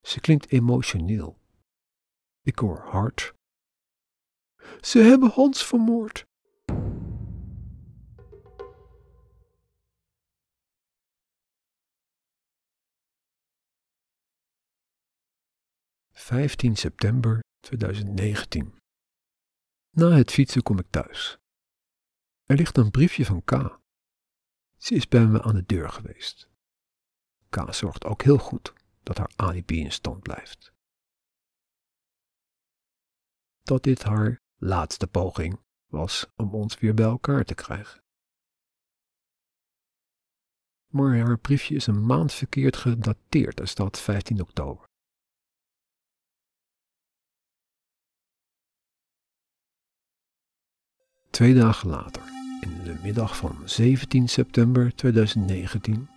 Ze 0.00 0.20
klinkt 0.20 0.50
emotioneel. 0.50 1.38
Ik 2.42 2.58
hoor 2.58 2.78
hard. 2.78 3.34
Ze 4.80 4.98
hebben 4.98 5.30
Hans 5.30 5.66
vermoord. 5.66 6.28
Vijftien 16.12 16.76
september 16.76 17.40
2019. 17.60 18.78
Na 19.90 20.10
het 20.10 20.30
fietsen 20.30 20.62
kom 20.62 20.78
ik 20.78 20.90
thuis. 20.90 21.38
Er 22.44 22.56
ligt 22.56 22.76
een 22.76 22.90
briefje 22.90 23.24
van 23.24 23.44
K. 23.44 23.80
Ze 24.76 24.94
is 24.94 25.08
bij 25.08 25.26
me 25.26 25.42
aan 25.42 25.54
de 25.54 25.66
deur 25.66 25.88
geweest. 25.88 26.48
K 27.48 27.74
zorgt 27.74 28.04
ook 28.04 28.22
heel 28.22 28.38
goed 28.38 28.79
dat 29.02 29.18
haar 29.18 29.30
alibi 29.36 29.80
in 29.80 29.92
stand 29.92 30.22
blijft. 30.22 30.72
Dat 33.62 33.82
dit 33.82 34.02
haar 34.02 34.40
laatste 34.56 35.06
poging 35.06 35.60
was 35.86 36.26
om 36.36 36.54
ons 36.54 36.78
weer 36.78 36.94
bij 36.94 37.06
elkaar 37.06 37.44
te 37.44 37.54
krijgen. 37.54 38.00
maar 40.90 41.18
haar 41.18 41.38
briefje 41.38 41.74
is 41.74 41.86
een 41.86 42.06
maand 42.06 42.32
verkeerd 42.32 42.76
gedateerd. 42.76 43.60
Er 43.60 43.68
staat 43.68 43.98
15 43.98 44.40
oktober. 44.40 44.88
Twee 51.30 51.54
dagen 51.54 51.88
later, 51.88 52.22
in 52.60 52.82
de 52.84 52.98
middag 53.02 53.36
van 53.36 53.68
17 53.68 54.28
september 54.28 54.94
2019, 54.94 56.08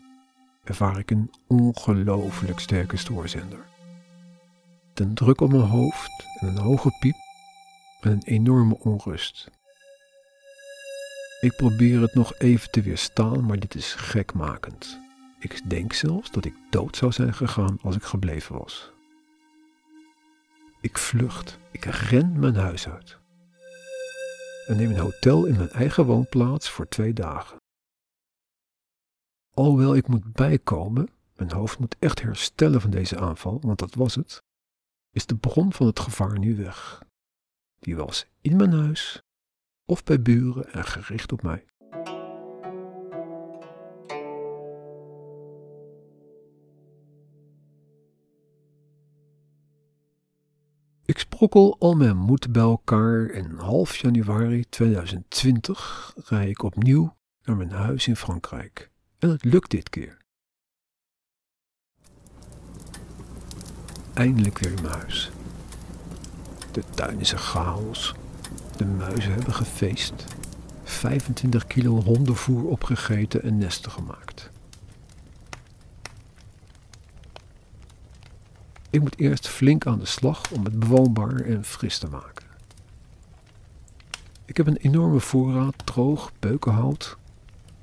ervaar 0.63 0.97
ik 0.97 1.11
een 1.11 1.31
ongelooflijk 1.47 2.59
sterke 2.59 2.97
stoorzender. 2.97 3.65
Een 4.93 5.13
druk 5.13 5.41
op 5.41 5.51
mijn 5.51 5.63
hoofd 5.63 6.11
en 6.39 6.47
een 6.47 6.57
hoge 6.57 6.97
piep 6.99 7.15
en 8.01 8.11
een 8.11 8.23
enorme 8.23 8.77
onrust. 8.79 9.49
Ik 11.41 11.55
probeer 11.55 12.01
het 12.01 12.13
nog 12.13 12.33
even 12.37 12.71
te 12.71 12.81
weerstaan, 12.81 13.45
maar 13.45 13.59
dit 13.59 13.75
is 13.75 13.93
gekmakend. 13.93 14.99
Ik 15.39 15.69
denk 15.69 15.93
zelfs 15.93 16.31
dat 16.31 16.45
ik 16.45 16.53
dood 16.69 16.95
zou 16.95 17.11
zijn 17.11 17.33
gegaan 17.33 17.77
als 17.81 17.95
ik 17.95 18.03
gebleven 18.03 18.57
was. 18.57 18.91
Ik 20.81 20.97
vlucht, 20.97 21.59
ik 21.71 21.85
ren 21.85 22.39
mijn 22.39 22.55
huis 22.55 22.89
uit. 22.89 23.17
En 24.67 24.77
neem 24.77 24.89
een 24.89 24.97
hotel 24.97 25.45
in 25.45 25.55
mijn 25.55 25.71
eigen 25.71 26.05
woonplaats 26.05 26.69
voor 26.69 26.87
twee 26.87 27.13
dagen. 27.13 27.62
Alhoewel 29.53 29.95
ik 29.95 30.07
moet 30.07 30.33
bijkomen, 30.33 31.09
mijn 31.35 31.51
hoofd 31.51 31.79
moet 31.79 31.95
echt 31.99 32.21
herstellen 32.21 32.81
van 32.81 32.89
deze 32.89 33.19
aanval, 33.19 33.59
want 33.61 33.79
dat 33.79 33.93
was 33.93 34.15
het, 34.15 34.43
is 35.11 35.25
de 35.25 35.35
bron 35.35 35.73
van 35.73 35.85
het 35.85 35.99
gevaar 35.99 36.39
nu 36.39 36.55
weg. 36.55 37.03
Die 37.79 37.95
was 37.95 38.27
in 38.41 38.55
mijn 38.55 38.73
huis 38.73 39.23
of 39.85 40.03
bij 40.03 40.21
buren 40.21 40.73
en 40.73 40.85
gericht 40.85 41.31
op 41.31 41.41
mij. 41.41 41.65
Ik 51.05 51.19
sprokkel 51.19 51.75
al 51.79 51.95
mijn 51.95 52.17
moed 52.17 52.51
bij 52.51 52.61
elkaar 52.61 53.29
en 53.29 53.55
half 53.55 53.95
januari 53.95 54.69
2020 54.69 56.13
rij 56.15 56.49
ik 56.49 56.63
opnieuw 56.63 57.15
naar 57.43 57.55
mijn 57.55 57.71
huis 57.71 58.07
in 58.07 58.15
Frankrijk. 58.15 58.92
En 59.23 59.29
het 59.29 59.43
lukt 59.43 59.71
dit 59.71 59.89
keer. 59.89 60.17
Eindelijk 64.13 64.59
weer 64.59 64.71
in 64.71 64.85
huis. 64.85 65.31
De 66.71 66.83
tuin 66.95 67.19
is 67.19 67.31
een 67.31 67.37
chaos. 67.37 68.13
De 68.77 68.85
muizen 68.85 69.33
hebben 69.33 69.53
gefeest. 69.53 70.13
25 70.83 71.67
kilo 71.67 72.01
hondenvoer 72.01 72.63
opgegeten 72.69 73.41
en 73.41 73.57
nesten 73.57 73.91
gemaakt. 73.91 74.49
Ik 78.89 79.01
moet 79.01 79.19
eerst 79.19 79.47
flink 79.47 79.85
aan 79.85 79.99
de 79.99 80.05
slag 80.05 80.51
om 80.51 80.63
het 80.63 80.79
bewoonbaar 80.79 81.35
en 81.35 81.63
fris 81.63 81.97
te 81.97 82.07
maken. 82.07 82.45
Ik 84.45 84.57
heb 84.57 84.67
een 84.67 84.77
enorme 84.77 85.19
voorraad 85.19 85.85
droog 85.85 86.31
beukenhout. 86.39 87.17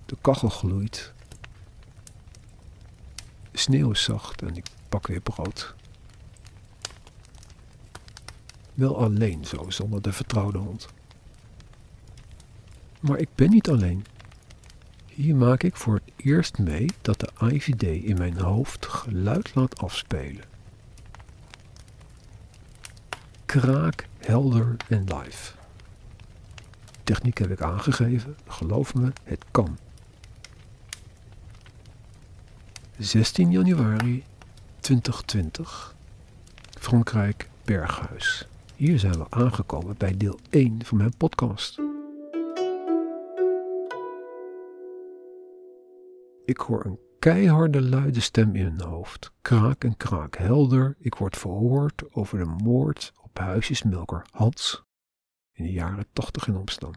De 0.07 0.16
kachel 0.20 0.48
gloeit. 0.48 1.12
Sneeuw 3.61 3.90
is 3.90 4.03
zacht 4.03 4.42
en 4.42 4.57
ik 4.57 4.66
pak 4.88 5.07
weer 5.07 5.20
brood. 5.20 5.75
Wel 8.75 8.99
alleen 8.99 9.44
zo, 9.44 9.70
zonder 9.70 10.03
de 10.03 10.12
vertrouwde 10.12 10.59
hond. 10.59 10.88
Maar 13.01 13.18
ik 13.18 13.29
ben 13.35 13.51
niet 13.51 13.68
alleen. 13.68 14.05
Hier 15.07 15.37
maak 15.37 15.62
ik 15.62 15.77
voor 15.77 15.94
het 15.94 16.12
eerst 16.16 16.59
mee 16.59 16.87
dat 17.03 17.20
de 17.20 17.31
IVD 17.38 17.83
in 17.83 18.18
mijn 18.18 18.38
hoofd 18.38 18.87
geluid 18.87 19.55
laat 19.55 19.79
afspelen. 19.79 20.44
Kraak, 23.46 24.09
helder 24.18 24.77
en 24.88 25.05
live. 25.05 25.53
Techniek 27.05 27.38
heb 27.38 27.51
ik 27.51 27.62
aangegeven, 27.62 28.37
geloof 28.46 28.94
me, 28.94 29.12
het 29.25 29.44
kan. 29.51 29.79
16 33.01 33.51
januari 33.51 34.25
2020, 34.81 35.95
Frankrijk, 36.79 37.49
Berghuis. 37.65 38.49
Hier 38.77 38.99
zijn 38.99 39.13
we 39.13 39.27
aangekomen 39.29 39.95
bij 39.99 40.17
deel 40.17 40.39
1 40.51 40.85
van 40.85 40.97
mijn 40.97 41.17
podcast. 41.17 41.79
Ik 46.45 46.57
hoor 46.57 46.85
een 46.85 46.99
keiharde 47.19 47.83
luide 47.83 48.21
stem 48.21 48.55
in 48.55 48.75
mijn 48.77 48.89
hoofd. 48.89 49.33
Kraak 49.43 49.85
en 49.85 49.97
kraak 49.97 50.37
helder. 50.37 50.97
Ik 50.99 51.15
word 51.15 51.37
verhoord 51.37 52.15
over 52.15 52.39
de 52.39 52.55
moord 52.65 53.13
op 53.23 53.39
huisjesmelker 53.39 54.27
Hans 54.31 54.83
in 55.53 55.65
de 55.65 55.73
jaren 55.73 56.07
80 56.13 56.49
in 56.49 56.57
Amsterdam. 56.57 56.93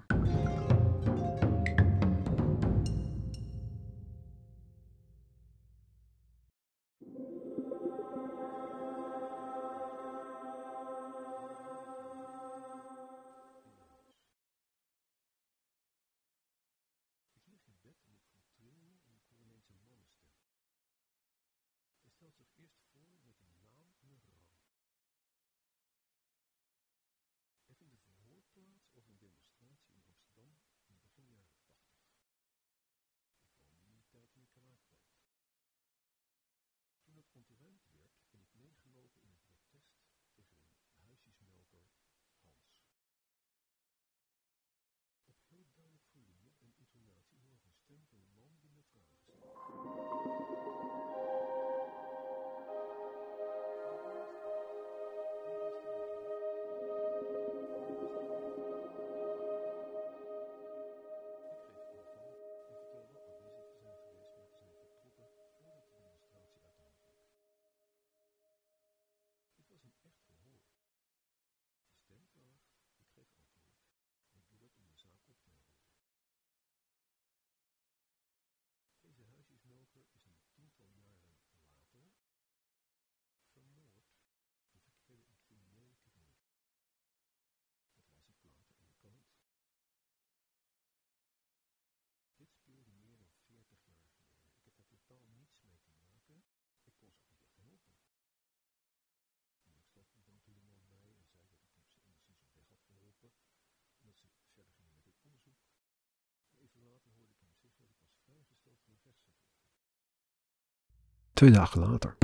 Twee 111.34 111.52
dagen 111.52 111.80
later. 111.80 112.17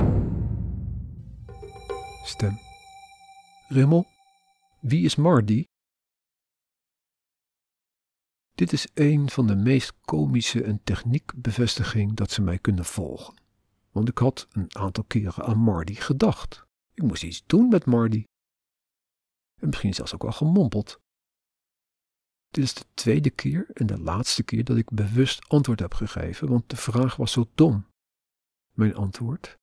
Stem. 2.24 2.58
Rimmel, 3.68 4.06
wie 4.80 5.04
is 5.04 5.16
Mardi? 5.16 5.64
Dit 8.54 8.72
is 8.72 8.88
een 8.94 9.30
van 9.30 9.46
de 9.46 9.56
meest 9.56 9.92
komische 10.00 10.64
en 10.64 10.82
techniekbevestiging 10.82 12.14
dat 12.14 12.30
ze 12.30 12.42
mij 12.42 12.58
kunnen 12.58 12.84
volgen. 12.84 13.34
Want 13.90 14.08
ik 14.08 14.18
had 14.18 14.46
een 14.50 14.76
aantal 14.76 15.04
keren 15.04 15.44
aan 15.44 15.58
Mardi 15.58 15.94
gedacht. 15.94 16.64
Ik 16.94 17.02
moest 17.02 17.22
iets 17.22 17.42
doen 17.46 17.68
met 17.68 17.84
Mardi. 17.86 18.24
En 19.60 19.68
misschien 19.68 19.94
zelfs 19.94 20.14
ook 20.14 20.22
wel 20.22 20.32
gemompeld. 20.32 21.00
Dit 22.48 22.64
is 22.64 22.74
de 22.74 22.84
tweede 22.94 23.30
keer 23.30 23.70
en 23.72 23.86
de 23.86 23.98
laatste 23.98 24.42
keer 24.42 24.64
dat 24.64 24.76
ik 24.76 24.90
bewust 24.90 25.48
antwoord 25.48 25.80
heb 25.80 25.94
gegeven, 25.94 26.48
want 26.48 26.70
de 26.70 26.76
vraag 26.76 27.16
was 27.16 27.32
zo 27.32 27.50
dom. 27.54 27.89
Mijn 28.80 28.94
antwoord: 28.94 29.58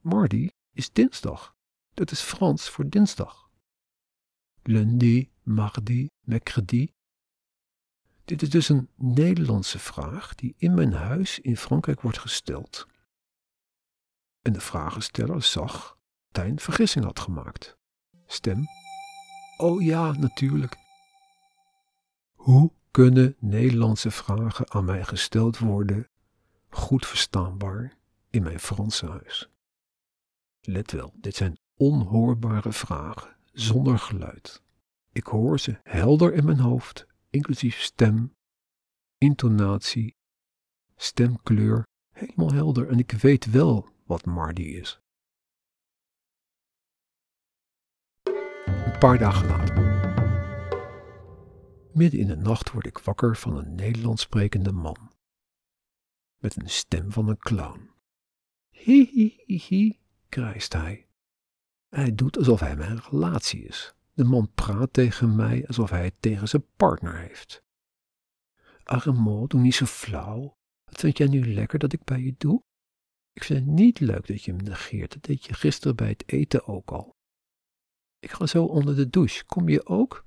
Mardi 0.00 0.50
is 0.72 0.92
dinsdag. 0.92 1.56
Dat 1.94 2.10
is 2.10 2.20
Frans 2.20 2.68
voor 2.68 2.88
dinsdag. 2.88 3.50
Lundi, 4.62 5.30
mardi, 5.42 6.08
mercredi. 6.20 6.92
Dit 8.24 8.42
is 8.42 8.50
dus 8.50 8.68
een 8.68 8.88
Nederlandse 8.96 9.78
vraag 9.78 10.34
die 10.34 10.54
in 10.56 10.74
mijn 10.74 10.92
huis 10.92 11.38
in 11.38 11.56
Frankrijk 11.56 12.00
wordt 12.00 12.18
gesteld. 12.18 12.86
En 14.42 14.52
de 14.52 14.60
vragensteller 14.60 15.42
zag 15.42 15.98
dat 16.30 16.42
hij 16.42 16.52
een 16.52 16.60
vergissing 16.60 17.04
had 17.04 17.18
gemaakt. 17.18 17.76
Stem. 18.26 18.64
Oh 19.56 19.82
ja, 19.82 20.12
natuurlijk. 20.12 20.76
Hoe 22.34 22.72
kunnen 22.90 23.36
Nederlandse 23.38 24.10
vragen 24.10 24.70
aan 24.70 24.84
mij 24.84 25.04
gesteld 25.04 25.58
worden, 25.58 26.08
goed 26.68 27.06
verstaanbaar, 27.06 28.00
in 28.32 28.42
mijn 28.42 28.60
Franse 28.60 29.06
huis? 29.06 29.50
Let 30.60 30.92
wel, 30.92 31.12
dit 31.14 31.36
zijn 31.36 31.58
onhoorbare 31.76 32.72
vragen, 32.72 33.36
zonder 33.52 33.98
geluid. 33.98 34.62
Ik 35.12 35.26
hoor 35.26 35.60
ze 35.60 35.78
helder 35.82 36.34
in 36.34 36.44
mijn 36.44 36.58
hoofd, 36.58 37.06
inclusief 37.30 37.80
stem, 37.80 38.34
intonatie, 39.18 40.16
stemkleur, 40.96 41.86
helemaal 42.10 42.52
helder 42.52 42.88
en 42.88 42.98
ik 42.98 43.10
weet 43.10 43.50
wel 43.50 43.88
wat 44.04 44.24
Mardi 44.24 44.76
is. 44.76 45.00
Een 48.64 48.98
paar 48.98 49.18
dagen 49.18 49.46
later. 49.48 49.90
Midden 51.92 52.20
in 52.20 52.26
de 52.26 52.36
nacht 52.36 52.72
word 52.72 52.86
ik 52.86 52.98
wakker 52.98 53.36
van 53.36 53.56
een 53.56 53.74
Nederlands 53.74 54.22
sprekende 54.22 54.72
man. 54.72 55.12
Met 56.38 56.56
een 56.56 56.70
stem 56.70 57.12
van 57.12 57.28
een 57.28 57.38
clown. 57.38 57.91
Hi 58.84 59.06
hi 59.06 59.42
hi 59.46 59.58
hi, 59.68 59.98
krijst 60.28 60.72
hij. 60.72 61.08
Hij 61.88 62.14
doet 62.14 62.36
alsof 62.36 62.60
hij 62.60 62.76
mijn 62.76 63.00
relatie 63.10 63.62
is. 63.64 63.94
De 64.12 64.24
man 64.24 64.52
praat 64.54 64.92
tegen 64.92 65.36
mij 65.36 65.66
alsof 65.66 65.90
hij 65.90 66.04
het 66.04 66.14
tegen 66.20 66.48
zijn 66.48 66.66
partner 66.76 67.18
heeft. 67.18 67.62
Armand, 68.84 69.50
doe 69.50 69.60
niet 69.60 69.74
zo 69.74 69.84
flauw. 69.84 70.56
Wat 70.84 71.00
vind 71.00 71.18
jij 71.18 71.26
nu 71.26 71.54
lekker 71.54 71.78
dat 71.78 71.92
ik 71.92 72.04
bij 72.04 72.20
je 72.20 72.34
doe? 72.38 72.62
Ik 73.32 73.44
vind 73.44 73.58
het 73.58 73.74
niet 73.74 74.00
leuk 74.00 74.26
dat 74.26 74.42
je 74.42 74.52
me 74.52 74.62
negeert. 74.62 75.12
Dat 75.12 75.22
deed 75.22 75.44
je 75.44 75.54
gisteren 75.54 75.96
bij 75.96 76.08
het 76.08 76.28
eten 76.28 76.66
ook 76.66 76.90
al. 76.90 77.16
Ik 78.18 78.30
ga 78.30 78.46
zo 78.46 78.64
onder 78.64 78.96
de 78.96 79.10
douche. 79.10 79.44
Kom 79.44 79.68
je 79.68 79.86
ook? 79.86 80.24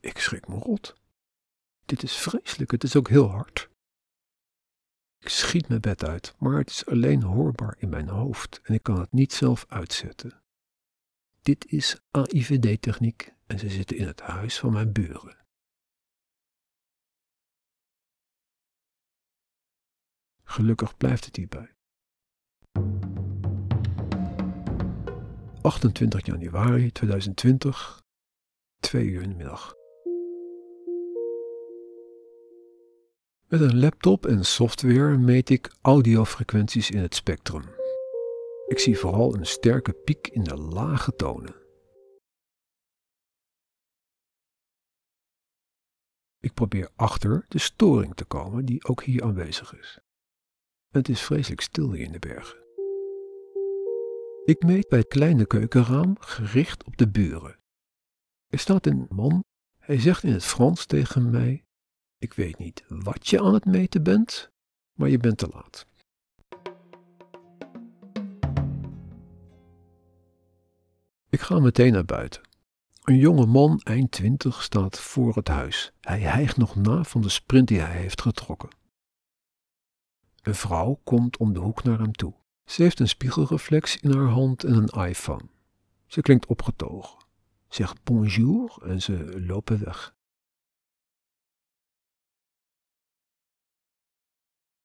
Ik 0.00 0.18
schrik 0.18 0.48
me 0.48 0.54
rot. 0.54 0.94
Dit 1.84 2.02
is 2.02 2.16
vreselijk, 2.16 2.70
het 2.70 2.84
is 2.84 2.96
ook 2.96 3.08
heel 3.08 3.28
hard. 3.30 3.70
Ik 5.22 5.28
schiet 5.28 5.68
mijn 5.68 5.80
bed 5.80 6.04
uit, 6.04 6.34
maar 6.38 6.58
het 6.58 6.70
is 6.70 6.86
alleen 6.86 7.22
hoorbaar 7.22 7.76
in 7.78 7.88
mijn 7.88 8.08
hoofd 8.08 8.60
en 8.62 8.74
ik 8.74 8.82
kan 8.82 9.00
het 9.00 9.12
niet 9.12 9.32
zelf 9.32 9.64
uitzetten. 9.68 10.42
Dit 11.42 11.66
is 11.66 12.00
AIVD-techniek 12.10 13.34
en 13.46 13.58
ze 13.58 13.70
zitten 13.70 13.96
in 13.96 14.06
het 14.06 14.20
huis 14.20 14.58
van 14.58 14.72
mijn 14.72 14.92
buren. 14.92 15.36
Gelukkig 20.44 20.96
blijft 20.96 21.24
het 21.24 21.36
hierbij. 21.36 21.74
28 25.62 26.26
januari 26.26 26.92
2020, 26.92 28.02
2 28.80 29.06
uur 29.06 29.22
in 29.22 29.28
de 29.28 29.34
middag. 29.34 29.81
Met 33.52 33.60
een 33.60 33.78
laptop 33.78 34.26
en 34.26 34.44
software 34.44 35.18
meet 35.18 35.50
ik 35.50 35.74
audiofrequenties 35.80 36.90
in 36.90 36.98
het 36.98 37.14
spectrum. 37.14 37.62
Ik 38.66 38.78
zie 38.78 38.98
vooral 38.98 39.34
een 39.34 39.46
sterke 39.46 39.92
piek 39.92 40.28
in 40.28 40.44
de 40.44 40.56
lage 40.56 41.16
tonen. 41.16 41.54
Ik 46.40 46.54
probeer 46.54 46.90
achter 46.96 47.44
de 47.48 47.58
storing 47.58 48.14
te 48.14 48.24
komen 48.24 48.64
die 48.64 48.84
ook 48.84 49.02
hier 49.02 49.22
aanwezig 49.22 49.78
is. 49.78 49.98
Het 50.88 51.08
is 51.08 51.22
vreselijk 51.22 51.60
stil 51.60 51.92
hier 51.92 52.04
in 52.04 52.12
de 52.12 52.18
bergen. 52.18 52.58
Ik 54.44 54.62
meet 54.62 54.88
bij 54.88 54.98
het 54.98 55.08
kleine 55.08 55.46
keukenraam 55.46 56.16
gericht 56.20 56.84
op 56.84 56.96
de 56.96 57.08
buren. 57.08 57.58
Er 58.46 58.58
staat 58.58 58.86
een 58.86 59.06
man, 59.08 59.44
hij 59.78 60.00
zegt 60.00 60.22
in 60.22 60.32
het 60.32 60.44
Frans 60.44 60.86
tegen 60.86 61.30
mij 61.30 61.64
ik 62.22 62.34
weet 62.34 62.58
niet 62.58 62.84
wat 62.88 63.28
je 63.28 63.42
aan 63.42 63.54
het 63.54 63.64
meten 63.64 64.02
bent, 64.02 64.50
maar 64.92 65.08
je 65.08 65.18
bent 65.18 65.38
te 65.38 65.48
laat. 65.48 65.86
Ik 71.28 71.40
ga 71.40 71.58
meteen 71.58 71.92
naar 71.92 72.04
buiten. 72.04 72.42
Een 73.02 73.16
jonge 73.16 73.46
man, 73.46 73.80
eind 73.80 74.10
twintig, 74.10 74.62
staat 74.62 75.00
voor 75.00 75.34
het 75.34 75.48
huis. 75.48 75.92
Hij 76.00 76.20
hijgt 76.20 76.56
nog 76.56 76.76
na 76.76 77.04
van 77.04 77.20
de 77.20 77.28
sprint 77.28 77.68
die 77.68 77.80
hij 77.80 77.96
heeft 77.96 78.20
getrokken. 78.20 78.70
Een 80.42 80.54
vrouw 80.54 81.00
komt 81.04 81.36
om 81.36 81.52
de 81.52 81.60
hoek 81.60 81.82
naar 81.82 81.98
hem 81.98 82.12
toe. 82.12 82.34
Ze 82.64 82.82
heeft 82.82 83.00
een 83.00 83.08
spiegelreflex 83.08 83.96
in 83.96 84.12
haar 84.12 84.28
hand 84.28 84.64
en 84.64 84.74
een 84.74 85.06
iPhone. 85.08 85.48
Ze 86.06 86.20
klinkt 86.20 86.46
opgetogen, 86.46 87.24
zegt 87.68 88.02
bonjour 88.02 88.78
en 88.82 89.02
ze 89.02 89.42
lopen 89.46 89.84
weg. 89.84 90.14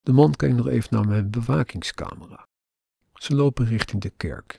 De 0.07 0.13
man 0.13 0.35
kijkt 0.35 0.55
nog 0.55 0.67
even 0.67 0.87
naar 0.91 1.07
mijn 1.07 1.29
bewakingscamera. 1.29 2.47
Ze 3.13 3.35
lopen 3.35 3.65
richting 3.65 4.01
de 4.01 4.09
kerk. 4.09 4.55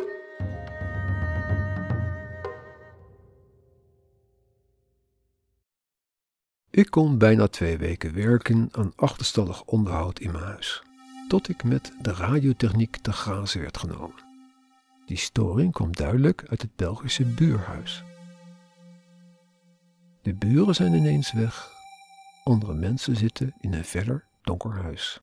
Ik 6.70 6.90
kon 6.90 7.18
bijna 7.18 7.46
twee 7.46 7.78
weken 7.78 8.14
werken 8.14 8.68
aan 8.72 8.92
achterstallig 8.96 9.64
onderhoud 9.64 10.18
in 10.18 10.30
mijn 10.30 10.44
huis, 10.44 10.82
tot 11.28 11.48
ik 11.48 11.64
met 11.64 11.92
de 12.02 12.12
radiotechniek 12.12 12.96
te 12.96 13.12
grazen 13.12 13.61
werd 13.61 13.78
genomen. 13.78 14.22
Die 15.06 15.16
storing 15.16 15.72
kwam 15.72 15.92
duidelijk 15.92 16.44
uit 16.48 16.62
het 16.62 16.76
Belgische 16.76 17.24
buurhuis. 17.24 18.02
De 20.22 20.34
buren 20.34 20.74
zijn 20.74 20.94
ineens 20.94 21.32
weg, 21.32 21.72
andere 22.44 22.74
mensen 22.74 23.16
zitten 23.16 23.54
in 23.61 23.74
een 23.74 23.84
verder 23.84 24.24
donker 24.42 24.82
huis. 24.82 25.20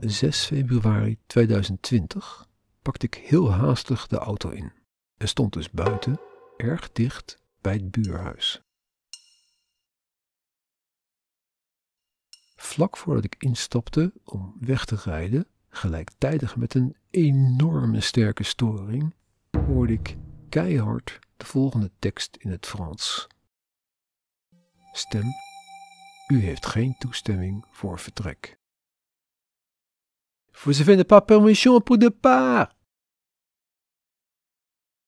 6 0.00 0.44
februari 0.44 1.18
2020 1.26 2.48
pakte 2.82 3.06
ik 3.06 3.14
heel 3.14 3.52
haastig 3.52 4.06
de 4.06 4.16
auto 4.16 4.48
in 4.48 4.72
en 5.16 5.28
stond 5.28 5.52
dus 5.52 5.70
buiten, 5.70 6.20
erg 6.56 6.92
dicht 6.92 7.38
bij 7.60 7.72
het 7.72 7.90
buurhuis. 7.90 8.62
Vlak 12.56 12.96
voordat 12.96 13.24
ik 13.24 13.34
instapte 13.38 14.12
om 14.24 14.54
weg 14.60 14.84
te 14.84 14.96
rijden, 14.96 15.46
gelijktijdig 15.68 16.56
met 16.56 16.74
een 16.74 16.96
enorme 17.10 18.00
sterke 18.00 18.42
storing, 18.42 19.14
hoorde 19.50 19.92
ik 19.92 20.16
keihard 20.48 21.18
de 21.36 21.44
volgende 21.44 21.90
tekst 21.98 22.36
in 22.36 22.50
het 22.50 22.66
Frans. 22.66 23.26
Stem, 24.92 25.26
u 26.28 26.40
heeft 26.40 26.66
geen 26.66 26.94
toestemming 26.98 27.64
voor 27.70 27.98
vertrek. 27.98 28.59
Vous 30.62 30.80
avez 30.80 31.04
pas 31.04 31.22
permission 31.22 31.80
pour 31.80 31.96
départ. 31.96 32.76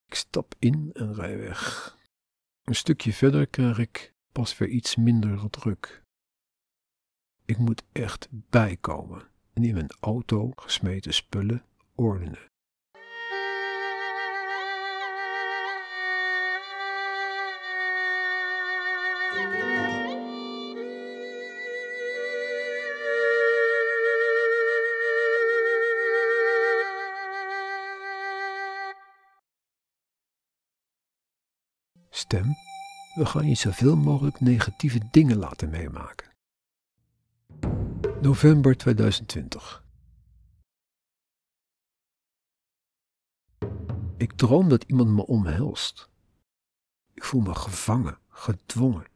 Ik 0.07 0.15
stap 0.15 0.55
in 0.59 0.91
en 0.93 1.15
rij 1.15 1.39
weg. 1.39 1.97
Een 2.63 2.75
stukje 2.75 3.13
verder 3.13 3.47
krijg 3.47 3.79
ik 3.79 4.15
pas 4.33 4.59
weer 4.59 4.69
iets 4.69 4.97
minder 4.97 5.51
druk. 5.51 6.05
Ik 7.45 7.59
moet 7.59 7.83
echt 7.93 8.29
bijkomen 8.31 9.29
en 9.53 9.65
in 9.65 9.75
mijn 9.75 9.91
auto 10.01 10.51
gesmeten 10.57 11.15
spullen 11.15 11.65
ordenen. 11.95 12.52
We 33.15 33.27
gaan 33.27 33.49
je 33.49 33.55
zoveel 33.55 33.97
mogelijk 33.97 34.41
negatieve 34.41 35.01
dingen 35.11 35.37
laten 35.37 35.71
meemaken. 35.71 36.31
November 38.21 38.77
2020 38.77 39.85
Ik 44.17 44.33
droom 44.33 44.69
dat 44.69 44.85
iemand 44.85 45.09
me 45.11 45.27
omhelst. 45.27 46.11
Ik 47.15 47.25
voel 47.25 47.41
me 47.41 47.55
gevangen, 47.55 48.19
gedwongen. 48.29 49.07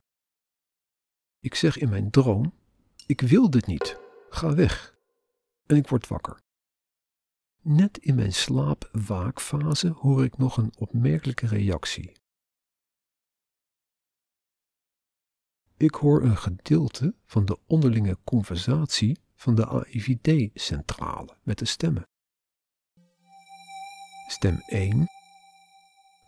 Ik 1.40 1.54
zeg 1.54 1.78
in 1.78 1.88
mijn 1.88 2.10
droom: 2.10 2.52
Ik 3.06 3.20
wil 3.20 3.50
dit 3.50 3.66
niet, 3.66 3.98
ga 4.30 4.54
weg. 4.54 4.98
En 5.66 5.76
ik 5.76 5.88
word 5.88 6.06
wakker. 6.06 6.40
Net 7.62 7.98
in 7.98 8.14
mijn 8.14 8.32
slaap-waakfase 8.32 9.88
hoor 9.88 10.24
ik 10.24 10.38
nog 10.38 10.56
een 10.56 10.72
opmerkelijke 10.78 11.46
reactie. 11.46 12.12
Ik 15.78 15.94
hoor 15.94 16.22
een 16.22 16.36
gedeelte 16.36 17.14
van 17.24 17.44
de 17.44 17.58
onderlinge 17.66 18.18
conversatie 18.24 19.18
van 19.34 19.54
de 19.54 19.66
AIVD-centrale 19.66 21.36
met 21.42 21.58
de 21.58 21.64
stemmen. 21.64 22.02
Stem 24.28 24.62
1. 24.66 25.06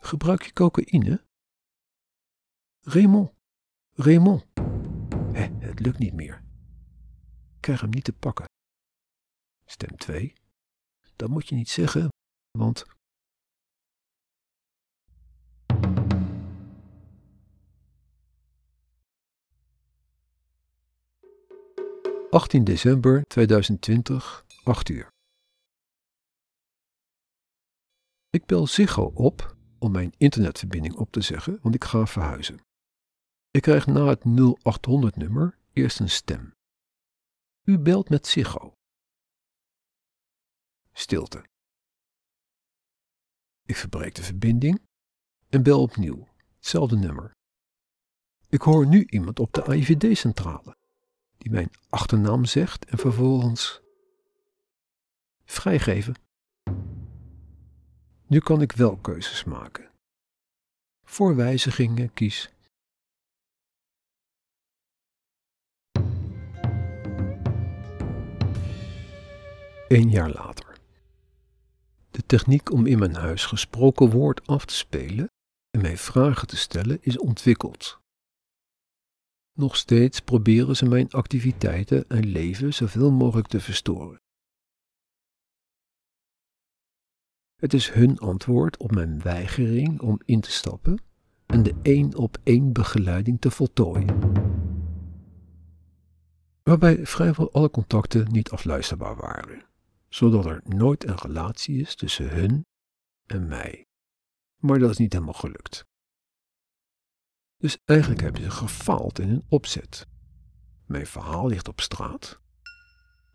Gebruik 0.00 0.42
je 0.42 0.52
cocaïne? 0.52 1.24
Raymond, 2.80 3.32
Raymond. 3.92 4.46
Hé, 5.32 5.48
het 5.58 5.80
lukt 5.80 5.98
niet 5.98 6.14
meer. 6.14 6.44
Ik 7.54 7.60
krijg 7.60 7.80
hem 7.80 7.90
niet 7.90 8.04
te 8.04 8.12
pakken. 8.12 8.46
Stem 9.64 9.96
2. 9.96 10.32
Dat 11.16 11.28
moet 11.28 11.48
je 11.48 11.54
niet 11.54 11.70
zeggen, 11.70 12.08
want. 12.58 12.97
...18 22.30 22.62
december 22.62 23.24
2020, 23.26 24.44
8 24.64 24.88
uur. 24.88 25.08
Ik 28.30 28.46
bel 28.46 28.66
Ziggo 28.66 29.02
op 29.14 29.56
om 29.78 29.92
mijn 29.92 30.12
internetverbinding 30.16 30.96
op 30.96 31.10
te 31.10 31.20
zeggen, 31.20 31.58
want 31.62 31.74
ik 31.74 31.84
ga 31.84 32.06
verhuizen. 32.06 32.60
Ik 33.50 33.62
krijg 33.62 33.86
na 33.86 34.06
het 34.06 34.24
0800-nummer 34.24 35.58
eerst 35.72 36.00
een 36.00 36.10
stem. 36.10 36.54
U 37.62 37.78
belt 37.78 38.08
met 38.08 38.26
Ziggo. 38.26 38.72
Stilte. 40.92 41.44
Ik 43.62 43.76
verbreek 43.76 44.14
de 44.14 44.22
verbinding 44.22 44.82
en 45.48 45.62
bel 45.62 45.82
opnieuw, 45.82 46.28
hetzelfde 46.56 46.96
nummer. 46.96 47.32
Ik 48.48 48.60
hoor 48.60 48.86
nu 48.86 49.04
iemand 49.04 49.38
op 49.38 49.52
de 49.52 49.64
AIVD-centrale, 49.64 50.76
mijn 51.50 51.70
achternaam 51.88 52.44
zegt 52.44 52.84
en 52.84 52.98
vervolgens 52.98 53.80
vrijgeven. 55.44 56.14
Nu 58.26 58.38
kan 58.38 58.62
ik 58.62 58.72
wel 58.72 58.96
keuzes 58.96 59.44
maken. 59.44 59.90
Voor 61.04 61.36
wijzigingen 61.36 62.12
kies 62.12 62.50
Een 69.88 70.10
jaar 70.10 70.30
later. 70.30 70.76
De 72.10 72.26
techniek 72.26 72.72
om 72.72 72.86
in 72.86 72.98
mijn 72.98 73.14
huis 73.14 73.44
gesproken 73.44 74.10
woord 74.10 74.46
af 74.46 74.64
te 74.64 74.74
spelen 74.74 75.30
en 75.70 75.80
mij 75.80 75.96
vragen 75.96 76.46
te 76.46 76.56
stellen 76.56 76.98
is 77.00 77.18
ontwikkeld. 77.18 77.97
Nog 79.58 79.76
steeds 79.76 80.20
proberen 80.20 80.76
ze 80.76 80.86
mijn 80.86 81.10
activiteiten 81.10 82.08
en 82.08 82.26
leven 82.26 82.74
zoveel 82.74 83.10
mogelijk 83.10 83.48
te 83.48 83.60
verstoren. 83.60 84.20
Het 87.56 87.74
is 87.74 87.90
hun 87.90 88.18
antwoord 88.18 88.76
op 88.76 88.90
mijn 88.90 89.22
weigering 89.22 90.00
om 90.00 90.20
in 90.24 90.40
te 90.40 90.50
stappen 90.50 91.02
en 91.46 91.62
de 91.62 91.74
één 91.82 92.16
op 92.16 92.36
één 92.42 92.72
begeleiding 92.72 93.40
te 93.40 93.50
voltooien. 93.50 94.32
Waarbij 96.62 97.06
vrijwel 97.06 97.52
alle 97.52 97.70
contacten 97.70 98.32
niet 98.32 98.50
afluisterbaar 98.50 99.16
waren 99.16 99.68
zodat 100.08 100.46
er 100.46 100.60
nooit 100.64 101.08
een 101.08 101.18
relatie 101.18 101.80
is 101.80 101.94
tussen 101.94 102.28
hun 102.28 102.66
en 103.26 103.48
mij. 103.48 103.86
Maar 104.56 104.78
dat 104.78 104.90
is 104.90 104.96
niet 104.96 105.12
helemaal 105.12 105.34
gelukt. 105.34 105.84
Dus 107.58 107.78
eigenlijk 107.84 108.20
hebben 108.20 108.42
ze 108.42 108.50
gefaald 108.50 109.18
in 109.18 109.28
hun 109.28 109.44
opzet. 109.48 110.06
Mijn 110.86 111.06
verhaal 111.06 111.46
ligt 111.46 111.68
op 111.68 111.80
straat, 111.80 112.40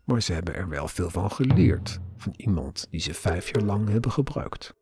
maar 0.04 0.22
ze 0.22 0.32
hebben 0.32 0.54
er 0.54 0.68
wel 0.68 0.88
veel 0.88 1.10
van 1.10 1.30
geleerd 1.30 2.00
van 2.16 2.34
iemand 2.36 2.86
die 2.90 3.00
ze 3.00 3.14
vijf 3.14 3.52
jaar 3.54 3.64
lang 3.64 3.88
hebben 3.88 4.12
gebruikt. 4.12 4.74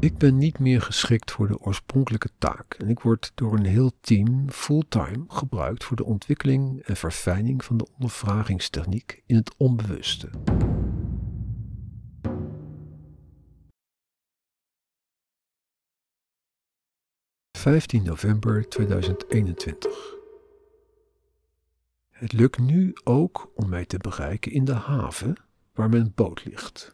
Ik 0.00 0.18
ben 0.18 0.36
niet 0.36 0.58
meer 0.58 0.82
geschikt 0.82 1.30
voor 1.30 1.48
de 1.48 1.58
oorspronkelijke 1.58 2.30
taak 2.38 2.74
en 2.74 2.88
ik 2.88 3.00
word 3.00 3.32
door 3.34 3.52
een 3.52 3.64
heel 3.64 3.92
team 4.00 4.50
fulltime 4.50 5.24
gebruikt 5.28 5.84
voor 5.84 5.96
de 5.96 6.04
ontwikkeling 6.04 6.82
en 6.82 6.96
verfijning 6.96 7.64
van 7.64 7.76
de 7.76 7.86
ondervragingstechniek 7.92 9.22
in 9.26 9.36
het 9.36 9.54
onbewuste. 9.56 10.30
...15 17.66 18.02
november 18.02 18.68
2021. 18.68 20.14
Het 22.10 22.32
lukt 22.32 22.58
nu 22.58 22.92
ook 23.04 23.50
om 23.54 23.68
mij 23.68 23.84
te 23.84 23.98
bereiken 23.98 24.52
in 24.52 24.64
de 24.64 24.74
haven 24.74 25.36
waar 25.74 25.88
mijn 25.88 26.12
boot 26.14 26.44
ligt. 26.44 26.92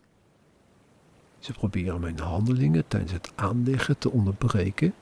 Ze 1.38 1.52
proberen 1.52 2.00
mijn 2.00 2.18
handelingen 2.18 2.88
tijdens 2.88 3.12
het 3.12 3.32
aanleggen 3.35 3.98
te 3.98 4.11
onderbreken, 4.11 4.94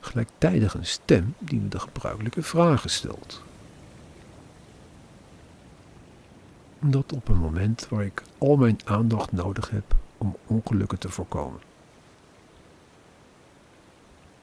gelijktijdig 0.00 0.74
een 0.74 0.86
stem 0.86 1.34
die 1.38 1.60
me 1.60 1.68
de 1.68 1.80
gebruikelijke 1.80 2.42
vragen 2.42 2.90
stelt. 2.90 3.42
Dat 6.80 7.12
op 7.12 7.28
een 7.28 7.38
moment 7.38 7.88
waar 7.88 8.04
ik 8.04 8.22
al 8.38 8.56
mijn 8.56 8.78
aandacht 8.84 9.32
nodig 9.32 9.70
heb 9.70 9.94
om 10.18 10.36
ongelukken 10.46 10.98
te 10.98 11.08
voorkomen. 11.08 11.60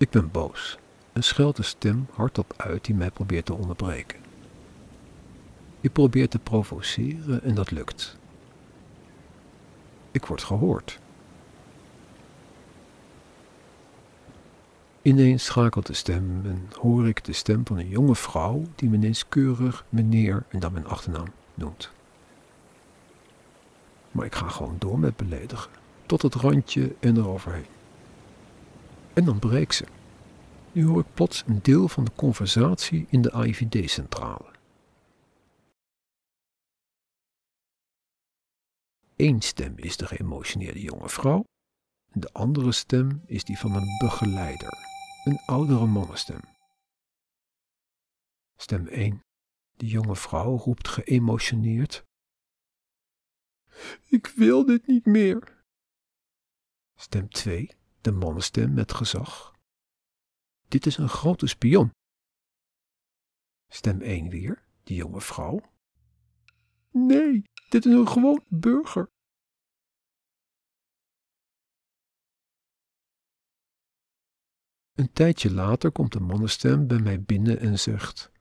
Ik 0.03 0.09
ben 0.09 0.31
boos 0.31 0.77
en 1.13 1.23
scheld 1.23 1.55
de 1.55 1.63
stem 1.63 2.07
hardop 2.11 2.53
uit 2.57 2.85
die 2.85 2.95
mij 2.95 3.11
probeert 3.11 3.45
te 3.45 3.53
onderbreken. 3.53 4.19
Ik 5.81 5.91
probeer 5.91 6.29
te 6.29 6.39
provoceren 6.39 7.43
en 7.43 7.55
dat 7.55 7.71
lukt. 7.71 8.17
Ik 10.11 10.25
word 10.25 10.43
gehoord. 10.43 10.99
Ineens 15.01 15.45
schakelt 15.45 15.85
de 15.85 15.93
stem 15.93 16.41
en 16.45 16.69
hoor 16.79 17.07
ik 17.07 17.23
de 17.23 17.33
stem 17.33 17.65
van 17.65 17.77
een 17.77 17.89
jonge 17.89 18.15
vrouw 18.15 18.63
die 18.75 18.89
me 18.89 18.95
ineens 18.95 19.27
keurig 19.29 19.85
meneer 19.89 20.43
en 20.49 20.59
dan 20.59 20.73
mijn 20.73 20.87
achternaam 20.87 21.27
noemt. 21.53 21.91
Maar 24.11 24.25
ik 24.25 24.35
ga 24.35 24.47
gewoon 24.47 24.75
door 24.79 24.99
met 24.99 25.15
beledigen, 25.15 25.71
tot 26.05 26.21
het 26.21 26.35
randje 26.35 26.95
en 26.99 27.17
eroverheen. 27.17 27.72
En 29.13 29.25
dan 29.25 29.39
breekt 29.39 29.75
ze. 29.75 29.85
Nu 30.71 30.85
hoor 30.85 30.99
ik 30.99 31.13
plots 31.13 31.43
een 31.47 31.61
deel 31.61 31.87
van 31.87 32.03
de 32.03 32.11
conversatie 32.15 33.05
in 33.09 33.21
de 33.21 33.31
AIVD-centrale. 33.31 34.51
Eén 39.15 39.41
stem 39.41 39.77
is 39.77 39.97
de 39.97 40.05
geëmotioneerde 40.05 40.81
jonge 40.81 41.09
vrouw, 41.09 41.43
en 42.11 42.19
de 42.19 42.31
andere 42.31 42.71
stem 42.71 43.21
is 43.25 43.43
die 43.43 43.57
van 43.57 43.75
een 43.75 43.97
begeleider, 43.97 44.73
een 45.23 45.39
oudere 45.45 45.85
mannenstem. 45.85 46.39
Stem 48.55 48.87
1. 48.87 49.21
De 49.77 49.87
jonge 49.87 50.15
vrouw 50.15 50.57
roept 50.57 50.87
geëmotioneerd. 50.87 52.03
Ik 54.05 54.27
wil 54.27 54.65
dit 54.65 54.87
niet 54.87 55.05
meer. 55.05 55.63
Stem 56.95 57.29
2. 57.29 57.69
De 58.03 58.11
mannenstem 58.11 58.73
met 58.73 58.93
gezag. 58.93 59.55
Dit 60.67 60.85
is 60.85 60.97
een 60.97 61.09
grote 61.09 61.47
spion. 61.47 61.91
Stem 63.67 64.01
1 64.01 64.29
weer, 64.29 64.67
de 64.83 64.93
jonge 64.93 65.21
vrouw. 65.21 65.61
Nee, 66.91 67.43
dit 67.69 67.85
is 67.85 67.93
een 67.93 68.07
gewoon 68.07 68.43
burger. 68.47 69.07
Een 74.93 75.13
tijdje 75.13 75.51
later 75.51 75.91
komt 75.91 76.15
een 76.15 76.23
mannenstem 76.23 76.87
bij 76.87 76.99
mij 76.99 77.21
binnen 77.21 77.59
en 77.59 77.79
zegt: 77.79 78.31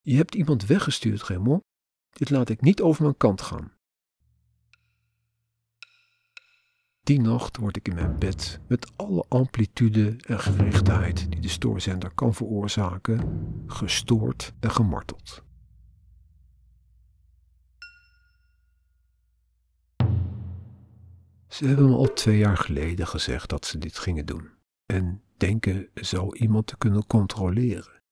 Je 0.00 0.16
hebt 0.16 0.34
iemand 0.34 0.66
weggestuurd, 0.66 1.22
Raymond. 1.22 1.62
Dit 2.10 2.30
laat 2.30 2.48
ik 2.48 2.60
niet 2.60 2.80
over 2.80 3.02
mijn 3.02 3.16
kant 3.16 3.40
gaan. 3.40 3.73
Die 7.04 7.20
nacht 7.20 7.56
word 7.56 7.76
ik 7.76 7.88
in 7.88 7.94
mijn 7.94 8.18
bed 8.18 8.60
met 8.66 8.92
alle 8.96 9.24
amplitude 9.28 10.16
en 10.26 10.40
gerichtheid 10.40 11.30
die 11.30 11.40
de 11.40 11.48
stoorzender 11.48 12.14
kan 12.14 12.34
veroorzaken, 12.34 13.20
gestoord 13.66 14.52
en 14.60 14.70
gemarteld. 14.70 15.42
Ze 21.48 21.66
hebben 21.66 21.88
me 21.88 21.96
al 21.96 22.12
twee 22.12 22.38
jaar 22.38 22.56
geleden 22.56 23.06
gezegd 23.06 23.48
dat 23.48 23.66
ze 23.66 23.78
dit 23.78 23.98
gingen 23.98 24.26
doen 24.26 24.50
en 24.86 25.22
denken 25.36 25.88
zo 25.94 26.32
iemand 26.32 26.66
te 26.66 26.76
kunnen 26.76 27.06
controleren. 27.06 28.02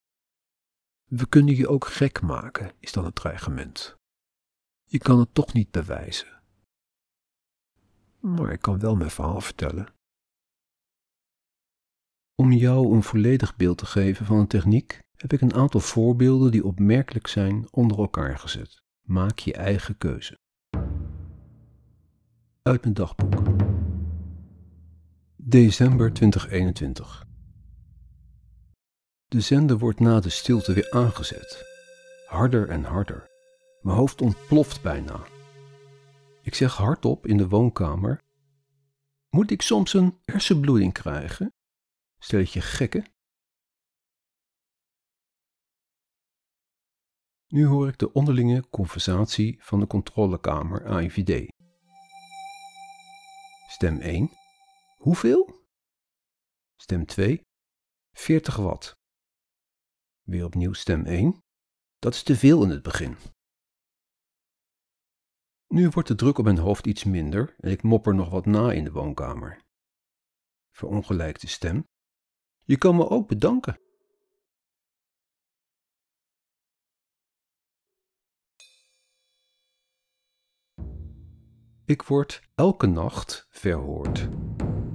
We 1.04 1.26
kunnen 1.26 1.56
je 1.56 1.68
ook 1.68 1.86
gek 1.86 2.20
maken, 2.20 2.72
is 2.78 2.92
dan 2.92 3.04
het 3.04 3.14
dreigement. 3.14 3.96
Je 4.84 4.98
kan 4.98 5.18
het 5.18 5.34
toch 5.34 5.52
niet 5.52 5.70
bewijzen. 5.70 6.41
Maar 8.22 8.52
ik 8.52 8.60
kan 8.60 8.78
wel 8.78 8.96
mijn 8.96 9.10
verhaal 9.10 9.40
vertellen. 9.40 9.86
Om 12.34 12.52
jou 12.52 12.94
een 12.94 13.02
volledig 13.02 13.56
beeld 13.56 13.78
te 13.78 13.86
geven 13.86 14.26
van 14.26 14.38
een 14.38 14.46
techniek, 14.46 15.00
heb 15.16 15.32
ik 15.32 15.40
een 15.40 15.54
aantal 15.54 15.80
voorbeelden 15.80 16.50
die 16.50 16.64
opmerkelijk 16.64 17.26
zijn 17.26 17.66
onder 17.70 17.98
elkaar 17.98 18.38
gezet. 18.38 18.82
Maak 19.02 19.38
je 19.38 19.52
eigen 19.52 19.98
keuze. 19.98 20.38
Uit 22.62 22.82
mijn 22.82 22.94
dagboek. 22.94 23.42
December 25.36 26.12
2021. 26.12 27.26
De 29.26 29.40
zender 29.40 29.78
wordt 29.78 30.00
na 30.00 30.20
de 30.20 30.30
stilte 30.30 30.72
weer 30.72 30.90
aangezet. 30.90 31.64
Harder 32.26 32.68
en 32.68 32.84
harder. 32.84 33.30
Mijn 33.80 33.96
hoofd 33.96 34.20
ontploft 34.20 34.82
bijna. 34.82 35.20
Ik 36.42 36.54
zeg 36.54 36.76
hardop 36.76 37.26
in 37.26 37.36
de 37.36 37.48
woonkamer: 37.48 38.22
Moet 39.28 39.50
ik 39.50 39.62
soms 39.62 39.94
een 39.94 40.18
hersenbloeding 40.24 40.92
krijgen? 40.92 41.54
Stel 42.18 42.40
je 42.40 42.60
gekken? 42.60 43.04
Nu 47.46 47.66
hoor 47.66 47.88
ik 47.88 47.98
de 47.98 48.12
onderlinge 48.12 48.68
conversatie 48.68 49.62
van 49.62 49.80
de 49.80 49.86
controlekamer 49.86 50.86
AIVD. 50.86 51.50
Stem 53.68 54.00
1. 54.00 54.30
Hoeveel? 54.96 55.66
Stem 56.76 57.06
2. 57.06 57.40
40 58.12 58.56
watt. 58.56 58.96
Weer 60.22 60.44
opnieuw 60.44 60.72
stem 60.72 61.04
1. 61.04 61.42
Dat 61.98 62.14
is 62.14 62.22
te 62.22 62.36
veel 62.36 62.62
in 62.62 62.70
het 62.70 62.82
begin. 62.82 63.16
Nu 65.72 65.88
wordt 65.88 66.08
de 66.08 66.14
druk 66.14 66.38
op 66.38 66.44
mijn 66.44 66.58
hoofd 66.58 66.86
iets 66.86 67.04
minder 67.04 67.54
en 67.58 67.70
ik 67.70 67.82
mopper 67.82 68.14
nog 68.14 68.30
wat 68.30 68.46
na 68.46 68.72
in 68.72 68.84
de 68.84 68.92
woonkamer. 68.92 69.62
Verongelijkte 70.70 71.48
stem. 71.48 71.88
Je 72.64 72.78
kan 72.78 72.96
me 72.96 73.08
ook 73.08 73.28
bedanken. 73.28 73.80
Ik 81.84 82.02
word 82.02 82.42
elke 82.54 82.86
nacht 82.86 83.46
verhoord 83.50 84.28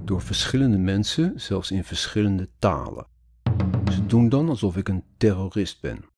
door 0.06 0.22
verschillende 0.22 0.78
mensen, 0.78 1.40
zelfs 1.40 1.72
in 1.72 1.84
verschillende 1.84 2.50
talen. 2.60 3.08
Ze 3.92 4.06
doen 4.06 4.30
dan 4.30 4.50
alsof 4.50 4.78
ik 4.78 4.88
een 4.88 5.06
terrorist 5.18 5.82
ben. 5.82 6.17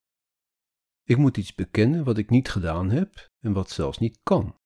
Ik 1.09 1.17
moet 1.17 1.37
iets 1.37 1.55
bekennen 1.55 2.03
wat 2.03 2.17
ik 2.17 2.29
niet 2.29 2.49
gedaan 2.49 2.89
heb 2.89 3.29
en 3.39 3.53
wat 3.53 3.69
zelfs 3.69 3.97
niet 3.97 4.19
kan. 4.23 4.59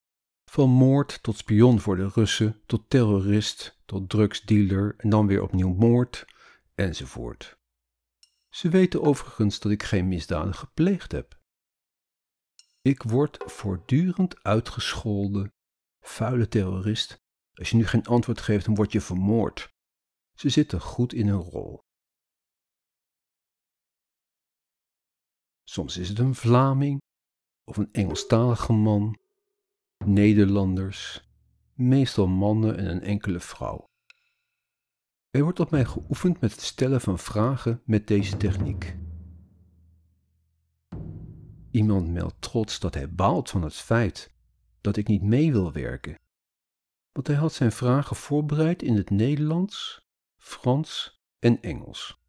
Van 0.51 0.69
moord 0.69 1.23
tot 1.23 1.37
spion 1.37 1.79
voor 1.79 1.95
de 1.95 2.07
Russen, 2.07 2.61
tot 2.65 2.89
terrorist, 2.89 3.81
tot 3.85 4.09
drugsdealer 4.09 4.93
en 4.97 5.09
dan 5.09 5.27
weer 5.27 5.41
opnieuw 5.41 5.73
moord, 5.73 6.25
enzovoort. 6.75 7.57
Ze 8.49 8.69
weten 8.69 9.01
overigens 9.01 9.59
dat 9.59 9.71
ik 9.71 9.83
geen 9.83 10.07
misdaden 10.07 10.53
gepleegd 10.53 11.11
heb. 11.11 11.39
Ik 12.81 13.03
word 13.03 13.37
voortdurend 13.45 14.43
uitgescholden 14.43 15.53
Vuile 15.99 16.47
terrorist, 16.47 17.23
als 17.53 17.69
je 17.69 17.75
nu 17.75 17.85
geen 17.85 18.05
antwoord 18.05 18.41
geeft, 18.41 18.65
dan 18.65 18.75
word 18.75 18.91
je 18.91 19.01
vermoord. 19.01 19.73
Ze 20.33 20.49
zitten 20.49 20.81
goed 20.81 21.13
in 21.13 21.27
hun 21.27 21.41
rol. 21.41 21.83
Soms 25.73 25.97
is 25.97 26.09
het 26.09 26.19
een 26.19 26.35
Vlaming 26.35 27.01
of 27.63 27.77
een 27.77 27.91
Engelstalige 27.91 28.73
man, 28.73 29.19
Nederlanders, 30.05 31.29
meestal 31.73 32.27
mannen 32.27 32.77
en 32.77 32.85
een 32.85 33.01
enkele 33.01 33.39
vrouw. 33.39 33.85
Er 35.29 35.43
wordt 35.43 35.59
op 35.59 35.71
mij 35.71 35.85
geoefend 35.85 36.39
met 36.41 36.51
het 36.51 36.61
stellen 36.61 37.01
van 37.01 37.19
vragen 37.19 37.81
met 37.85 38.07
deze 38.07 38.37
techniek. 38.37 38.97
Iemand 41.71 42.07
meldt 42.07 42.41
trots 42.41 42.79
dat 42.79 42.93
hij 42.93 43.13
baalt 43.13 43.49
van 43.49 43.63
het 43.63 43.75
feit 43.75 44.33
dat 44.81 44.97
ik 44.97 45.07
niet 45.07 45.23
mee 45.23 45.51
wil 45.51 45.71
werken. 45.71 46.19
Want 47.11 47.27
hij 47.27 47.35
had 47.35 47.53
zijn 47.53 47.71
vragen 47.71 48.15
voorbereid 48.15 48.81
in 48.81 48.95
het 48.95 49.09
Nederlands, 49.09 50.05
Frans 50.37 51.21
en 51.39 51.61
Engels. 51.61 52.22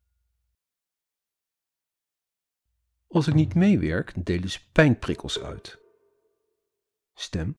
Als 3.14 3.26
ik 3.26 3.34
niet 3.34 3.54
meewerk, 3.54 4.26
delen 4.26 4.50
ze 4.50 4.60
pijnprikkels 4.72 5.38
uit. 5.38 5.78
Stem. 7.12 7.58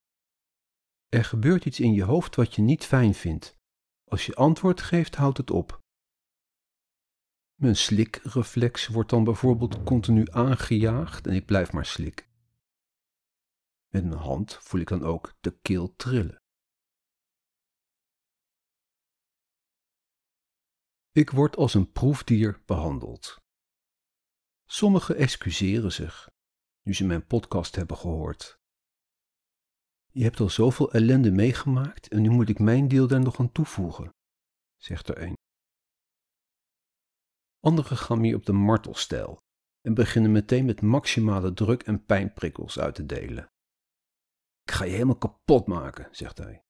Er 1.10 1.26
gebeurt 1.26 1.66
iets 1.66 1.80
in 1.80 1.94
je 1.94 2.04
hoofd 2.04 2.36
wat 2.36 2.56
je 2.56 2.62
niet 2.62 2.86
fijn 2.86 3.14
vindt. 3.14 3.58
Als 4.04 4.26
je 4.26 4.36
antwoord 4.36 4.82
geeft, 4.82 5.16
houdt 5.16 5.38
het 5.38 5.52
op. 5.52 5.80
Mijn 7.54 7.76
slikreflex 7.76 8.88
wordt 8.88 9.10
dan 9.10 9.24
bijvoorbeeld 9.24 9.84
continu 9.84 10.32
aangejaagd 10.32 11.28
en 11.28 11.34
ik 11.34 11.46
blijf 11.46 11.72
maar 11.72 11.86
slikken. 11.86 12.26
Met 13.88 14.06
mijn 14.06 14.22
hand 14.22 14.54
voel 14.54 14.82
ik 14.82 14.88
dan 14.88 15.04
ook 15.04 15.34
de 15.40 15.60
keel 15.62 15.96
trillen. 15.96 16.42
Ik 21.12 21.30
word 21.30 21.56
als 21.56 21.74
een 21.74 21.92
proefdier 21.92 22.62
behandeld. 22.66 23.45
Sommigen 24.66 25.16
excuseren 25.16 25.92
zich, 25.92 26.30
nu 26.82 26.94
ze 26.94 27.06
mijn 27.06 27.26
podcast 27.26 27.76
hebben 27.76 27.98
gehoord. 27.98 28.58
Je 30.12 30.24
hebt 30.24 30.40
al 30.40 30.50
zoveel 30.50 30.92
ellende 30.92 31.32
meegemaakt 31.32 32.08
en 32.08 32.22
nu 32.22 32.30
moet 32.30 32.50
ik 32.50 32.60
mijn 32.60 32.88
deel 32.88 33.08
daar 33.08 33.22
nog 33.22 33.40
aan 33.40 33.52
toevoegen, 33.52 34.10
zegt 34.76 35.08
er 35.08 35.22
een. 35.22 35.34
Anderen 37.60 37.98
gaan 37.98 38.22
meer 38.22 38.36
op 38.36 38.46
de 38.46 38.54
martelstijl 38.54 39.38
en 39.82 39.94
beginnen 39.94 40.32
meteen 40.32 40.66
met 40.66 40.82
maximale 40.82 41.54
druk 41.54 41.84
en 41.84 42.06
pijnprikkels 42.06 42.80
uit 42.80 42.96
te 42.96 43.06
delen. 43.06 43.48
Ik 44.62 44.72
ga 44.72 44.84
je 44.84 44.92
helemaal 44.92 45.18
kapot 45.18 45.68
maken, 45.68 46.08
zegt 46.12 46.38
hij. 46.38 46.65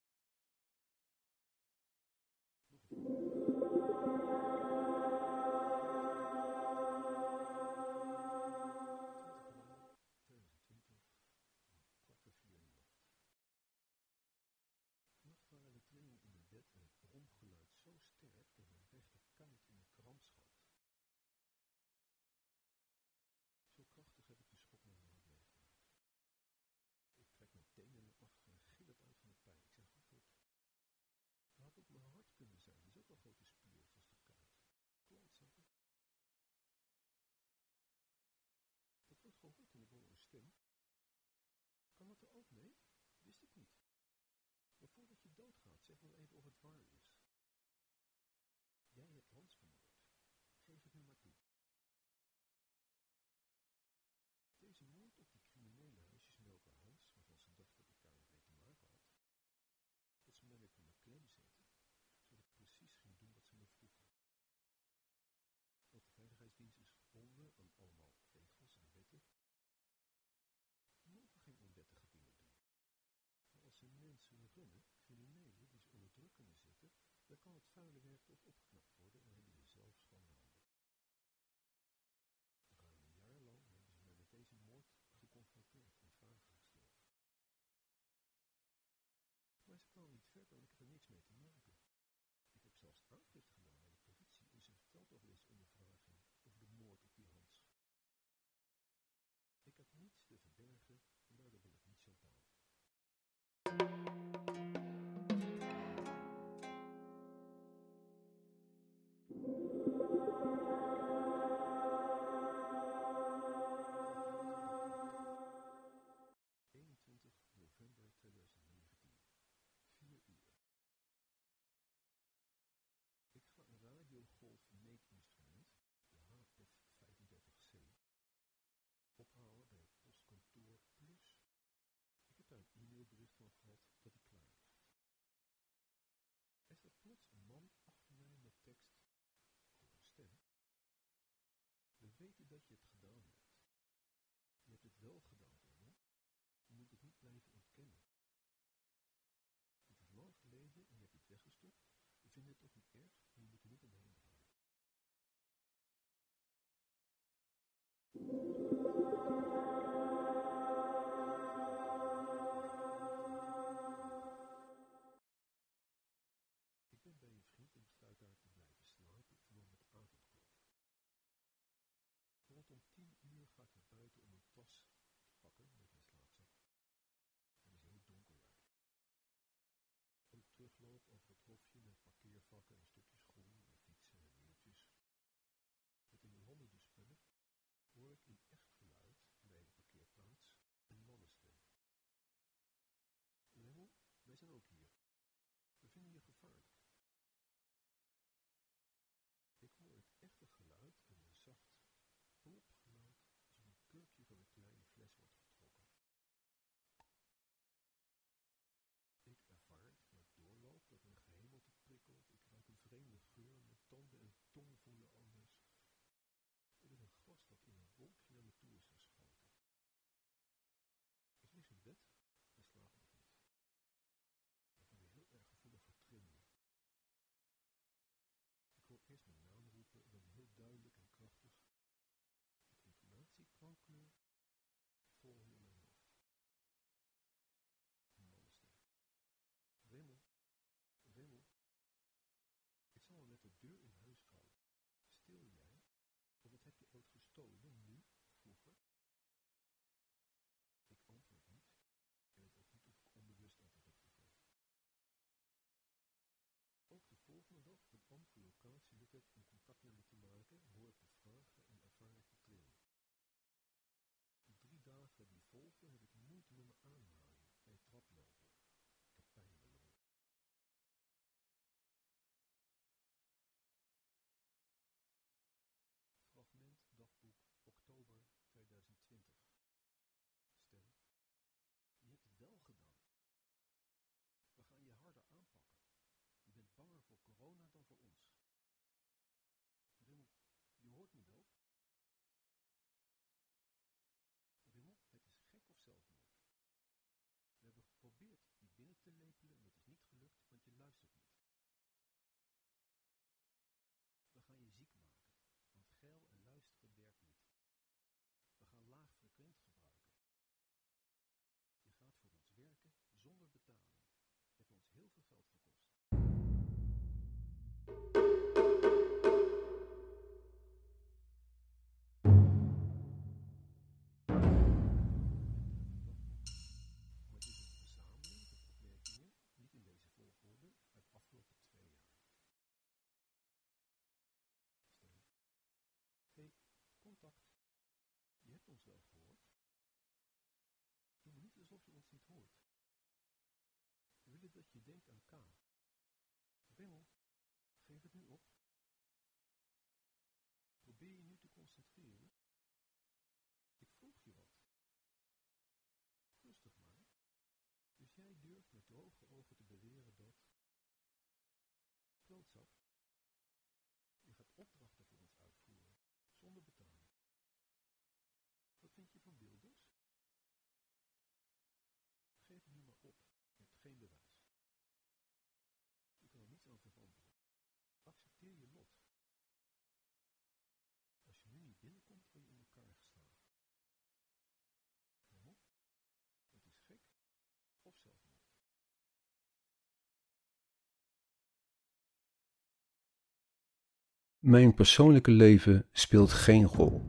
Mijn 394.46 394.74
persoonlijke 394.74 395.32
leven 395.32 395.90
speelt 395.92 396.32
geen 396.32 396.66
rol. 396.66 397.02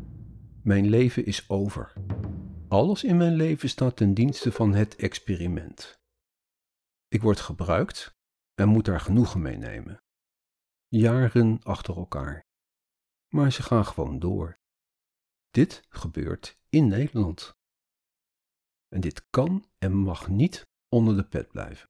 Mijn 0.63 0.89
leven 0.89 1.27
is 1.27 1.49
over. 1.49 1.93
Alles 2.69 3.05
in 3.05 3.17
mijn 3.17 3.35
leven 3.35 3.69
staat 3.69 3.97
ten 3.97 4.15
dienste 4.15 4.53
van 4.53 4.75
het 4.75 4.97
experiment. 4.97 6.01
Ik 7.09 7.23
word 7.23 7.41
gebruikt 7.41 8.17
en 8.55 8.69
moet 8.69 8.85
daar 8.85 9.01
genoegen 9.01 9.43
mee 9.43 9.57
nemen. 9.57 10.03
Jaren 10.89 11.63
achter 11.63 11.97
elkaar. 11.97 12.47
Maar 13.29 13.53
ze 13.53 13.63
gaan 13.63 13.87
gewoon 13.87 14.19
door. 14.19 14.59
Dit 15.51 15.87
gebeurt 15.89 16.59
in 16.69 16.89
Nederland. 16.89 17.57
En 18.89 19.01
dit 19.01 19.27
kan 19.31 19.65
en 19.79 19.97
mag 19.97 20.29
niet 20.29 20.67
onder 20.89 21.17
de 21.17 21.25
pet 21.25 21.49
blijven. 21.49 21.89